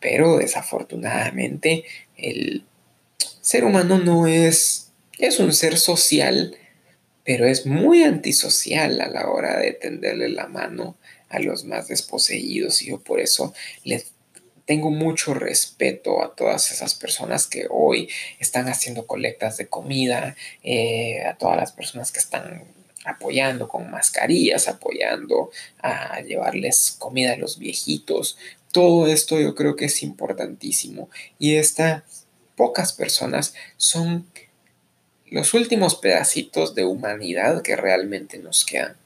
pero 0.00 0.38
desafortunadamente 0.38 1.84
el 2.16 2.64
ser 3.40 3.64
humano 3.64 3.98
no 3.98 4.26
es, 4.26 4.90
es 5.18 5.38
un 5.38 5.52
ser 5.52 5.78
social, 5.78 6.56
pero 7.24 7.46
es 7.46 7.66
muy 7.66 8.02
antisocial 8.02 9.00
a 9.00 9.08
la 9.08 9.28
hora 9.28 9.58
de 9.58 9.72
tenderle 9.72 10.28
la 10.28 10.46
mano 10.46 10.96
a 11.28 11.38
los 11.38 11.64
más 11.64 11.88
desposeídos 11.88 12.82
y 12.82 12.88
yo 12.90 13.00
por 13.00 13.20
eso 13.20 13.54
les 13.84 14.12
tengo 14.64 14.90
mucho 14.90 15.34
respeto 15.34 16.22
a 16.22 16.34
todas 16.34 16.70
esas 16.70 16.94
personas 16.94 17.46
que 17.46 17.66
hoy 17.70 18.08
están 18.38 18.68
haciendo 18.68 19.06
colectas 19.06 19.56
de 19.56 19.66
comida, 19.68 20.36
eh, 20.62 21.24
a 21.24 21.36
todas 21.36 21.56
las 21.56 21.72
personas 21.72 22.12
que 22.12 22.20
están 22.20 22.64
apoyando 23.04 23.68
con 23.68 23.90
mascarillas, 23.90 24.68
apoyando 24.68 25.50
a 25.82 26.20
llevarles 26.20 26.94
comida 26.98 27.32
a 27.32 27.36
los 27.36 27.58
viejitos. 27.58 28.38
Todo 28.70 29.08
esto 29.08 29.40
yo 29.40 29.54
creo 29.54 29.74
que 29.74 29.86
es 29.86 30.02
importantísimo. 30.02 31.10
Y 31.38 31.56
estas 31.56 32.04
pocas 32.54 32.92
personas 32.92 33.54
son 33.76 34.26
los 35.32 35.54
últimos 35.54 35.94
pedacitos 35.94 36.74
de 36.74 36.84
humanidad 36.84 37.62
que 37.62 37.74
realmente 37.74 38.38
nos 38.38 38.66
quedan. 38.66 38.96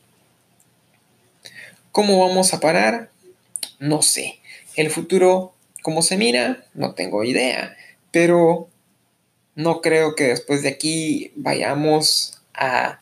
¿Cómo 1.92 2.18
vamos 2.26 2.52
a 2.52 2.58
parar? 2.58 3.10
No 3.78 4.02
sé. 4.02 4.40
El 4.74 4.90
futuro, 4.90 5.54
como 5.82 6.02
se 6.02 6.16
mira, 6.16 6.66
no 6.74 6.94
tengo 6.94 7.22
idea, 7.22 7.76
pero 8.10 8.68
no 9.54 9.80
creo 9.80 10.16
que 10.16 10.24
después 10.24 10.62
de 10.62 10.70
aquí 10.70 11.32
vayamos 11.36 12.42
a 12.52 13.00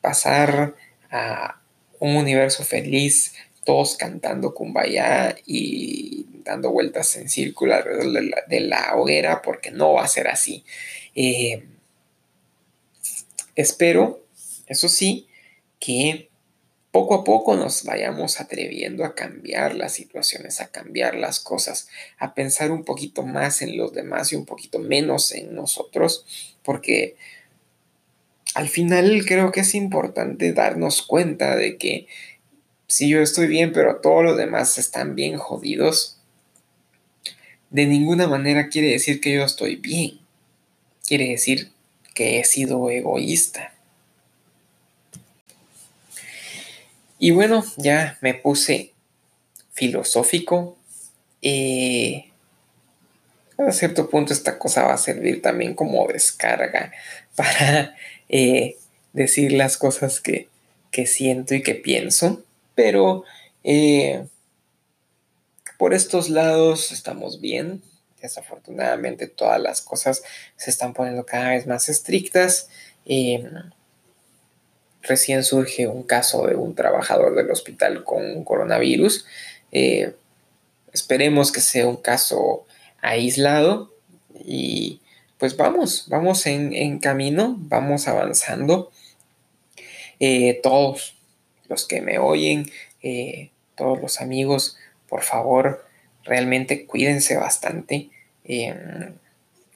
pasar 0.00 0.74
a 1.10 1.60
un 2.00 2.16
universo 2.16 2.64
feliz, 2.64 3.34
todos 3.64 3.96
cantando 3.96 4.54
kumbaya 4.54 5.36
y 5.44 6.24
dando 6.42 6.70
vueltas 6.70 7.16
en 7.16 7.28
círculo 7.28 7.74
alrededor 7.74 8.46
de 8.48 8.60
la, 8.60 8.96
hoguera, 8.96 9.42
porque 9.42 9.70
no 9.70 9.92
va 9.92 10.04
a 10.04 10.08
ser 10.08 10.28
así. 10.28 10.64
Eh, 11.14 11.62
espero, 13.56 14.24
eso 14.66 14.88
sí, 14.88 15.26
que 15.80 16.30
poco 16.92 17.14
a 17.14 17.24
poco 17.24 17.56
nos 17.56 17.84
vayamos 17.84 18.40
atreviendo 18.40 19.04
a 19.04 19.14
cambiar 19.14 19.74
las 19.74 19.92
situaciones, 19.92 20.60
a 20.60 20.68
cambiar 20.68 21.14
las 21.14 21.40
cosas, 21.40 21.88
a 22.18 22.34
pensar 22.34 22.70
un 22.70 22.84
poquito 22.84 23.22
más 23.22 23.60
en 23.60 23.76
los 23.76 23.92
demás 23.92 24.32
y 24.32 24.36
un 24.36 24.46
poquito 24.46 24.78
menos 24.78 25.32
en 25.32 25.54
nosotros, 25.54 26.24
porque 26.62 27.16
al 28.54 28.68
final 28.68 29.26
creo 29.26 29.52
que 29.52 29.60
es 29.60 29.74
importante 29.74 30.54
darnos 30.54 31.02
cuenta 31.02 31.56
de 31.56 31.76
que 31.76 32.06
si 32.86 33.08
yo 33.10 33.20
estoy 33.20 33.46
bien, 33.48 33.72
pero 33.72 34.00
todos 34.00 34.24
los 34.24 34.38
demás 34.38 34.78
están 34.78 35.14
bien 35.14 35.36
jodidos, 35.36 36.18
de 37.68 37.84
ninguna 37.84 38.26
manera 38.26 38.68
quiere 38.68 38.92
decir 38.92 39.20
que 39.20 39.34
yo 39.34 39.44
estoy 39.44 39.76
bien. 39.76 40.20
Quiere 41.06 41.28
decir 41.28 41.72
que 42.16 42.40
he 42.40 42.44
sido 42.44 42.90
egoísta. 42.90 43.74
Y 47.18 47.30
bueno, 47.30 47.62
ya 47.76 48.16
me 48.22 48.32
puse 48.32 48.94
filosófico. 49.72 50.78
Eh, 51.42 52.30
a 53.58 53.70
cierto 53.70 54.08
punto 54.08 54.32
esta 54.32 54.58
cosa 54.58 54.84
va 54.84 54.94
a 54.94 54.98
servir 54.98 55.42
también 55.42 55.74
como 55.74 56.08
descarga 56.08 56.92
para 57.36 57.94
eh, 58.30 58.76
decir 59.12 59.52
las 59.52 59.76
cosas 59.76 60.20
que, 60.20 60.48
siento 61.04 61.54
y 61.54 61.62
que 61.62 61.74
pienso. 61.74 62.42
Pero 62.74 63.24
eh, 63.62 64.26
por 65.76 65.92
estos 65.92 66.30
lados 66.30 66.92
estamos 66.92 67.42
bien. 67.42 67.82
Desafortunadamente 68.26 69.28
todas 69.28 69.60
las 69.60 69.80
cosas 69.80 70.22
se 70.56 70.70
están 70.70 70.94
poniendo 70.94 71.24
cada 71.24 71.50
vez 71.50 71.66
más 71.66 71.88
estrictas 71.88 72.68
recién 75.06 75.44
surge 75.44 75.86
un 75.86 76.02
caso 76.02 76.46
de 76.46 76.56
un 76.56 76.74
trabajador 76.74 77.34
del 77.34 77.50
hospital 77.50 78.04
con 78.04 78.44
coronavirus. 78.44 79.24
Eh, 79.72 80.14
esperemos 80.92 81.52
que 81.52 81.60
sea 81.60 81.86
un 81.86 81.96
caso 81.96 82.66
aislado 83.00 83.92
y 84.34 85.00
pues 85.38 85.56
vamos, 85.56 86.06
vamos 86.08 86.46
en, 86.46 86.98
camino, 86.98 87.56
vamos 87.58 88.08
avanzando. 88.08 88.90
Eh, 90.18 90.60
todos 90.62 91.16
los 91.68 91.86
que 91.86 92.00
me 92.00 92.18
oyen, 92.18 92.70
eh, 93.02 93.50
todos 93.74 94.00
los 94.00 94.20
amigos, 94.20 94.76
por 95.08 95.22
favor, 95.22 95.84
realmente 96.24 96.86
cuídense 96.86 97.36
bastante, 97.36 98.08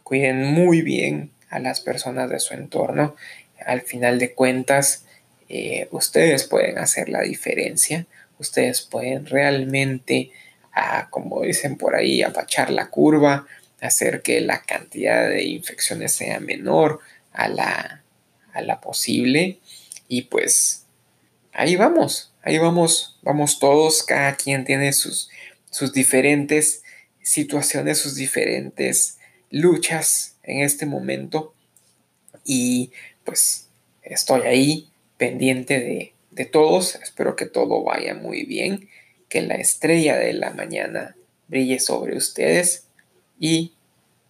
cuiden 0.02 0.44
muy 0.44 0.82
bien 0.82 1.30
a 1.50 1.58
las 1.58 1.80
personas 1.80 2.30
de 2.30 2.40
su 2.40 2.54
entorno. 2.54 3.16
Al 3.64 3.82
final 3.82 4.18
de 4.18 4.34
cuentas, 4.34 5.04
eh, 5.48 5.88
ustedes 5.90 6.44
pueden 6.44 6.78
hacer 6.78 7.08
la 7.08 7.22
diferencia, 7.22 8.06
ustedes 8.38 8.82
pueden 8.82 9.26
realmente, 9.26 10.30
ah, 10.72 11.08
como 11.10 11.42
dicen 11.42 11.76
por 11.76 11.94
ahí, 11.94 12.22
apachar 12.22 12.70
la 12.70 12.88
curva, 12.88 13.46
hacer 13.80 14.22
que 14.22 14.40
la 14.40 14.62
cantidad 14.62 15.28
de 15.28 15.44
infecciones 15.44 16.12
sea 16.12 16.40
menor 16.40 17.00
a 17.32 17.48
la, 17.48 18.02
a 18.52 18.62
la 18.62 18.80
posible 18.80 19.58
y 20.08 20.22
pues 20.22 20.86
ahí 21.52 21.76
vamos, 21.76 22.32
ahí 22.42 22.58
vamos, 22.58 23.18
vamos 23.22 23.58
todos, 23.58 24.02
cada 24.02 24.34
quien 24.36 24.64
tiene 24.64 24.92
sus, 24.92 25.30
sus 25.70 25.92
diferentes 25.92 26.82
situaciones, 27.22 27.98
sus 27.98 28.14
diferentes 28.14 29.18
luchas 29.50 30.36
en 30.42 30.60
este 30.62 30.86
momento. 30.86 31.54
Y 32.44 32.92
pues 33.24 33.68
estoy 34.02 34.42
ahí 34.42 34.88
pendiente 35.16 35.80
de, 35.80 36.14
de 36.30 36.44
todos. 36.46 36.96
Espero 36.96 37.36
que 37.36 37.46
todo 37.46 37.82
vaya 37.82 38.14
muy 38.14 38.44
bien, 38.44 38.88
que 39.28 39.42
la 39.42 39.54
estrella 39.54 40.16
de 40.16 40.32
la 40.32 40.50
mañana 40.50 41.16
brille 41.48 41.80
sobre 41.80 42.16
ustedes 42.16 42.86
y 43.38 43.74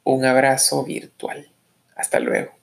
un 0.05 0.25
abrazo 0.25 0.85
virtual. 0.85 1.51
Hasta 1.95 2.19
luego. 2.21 2.60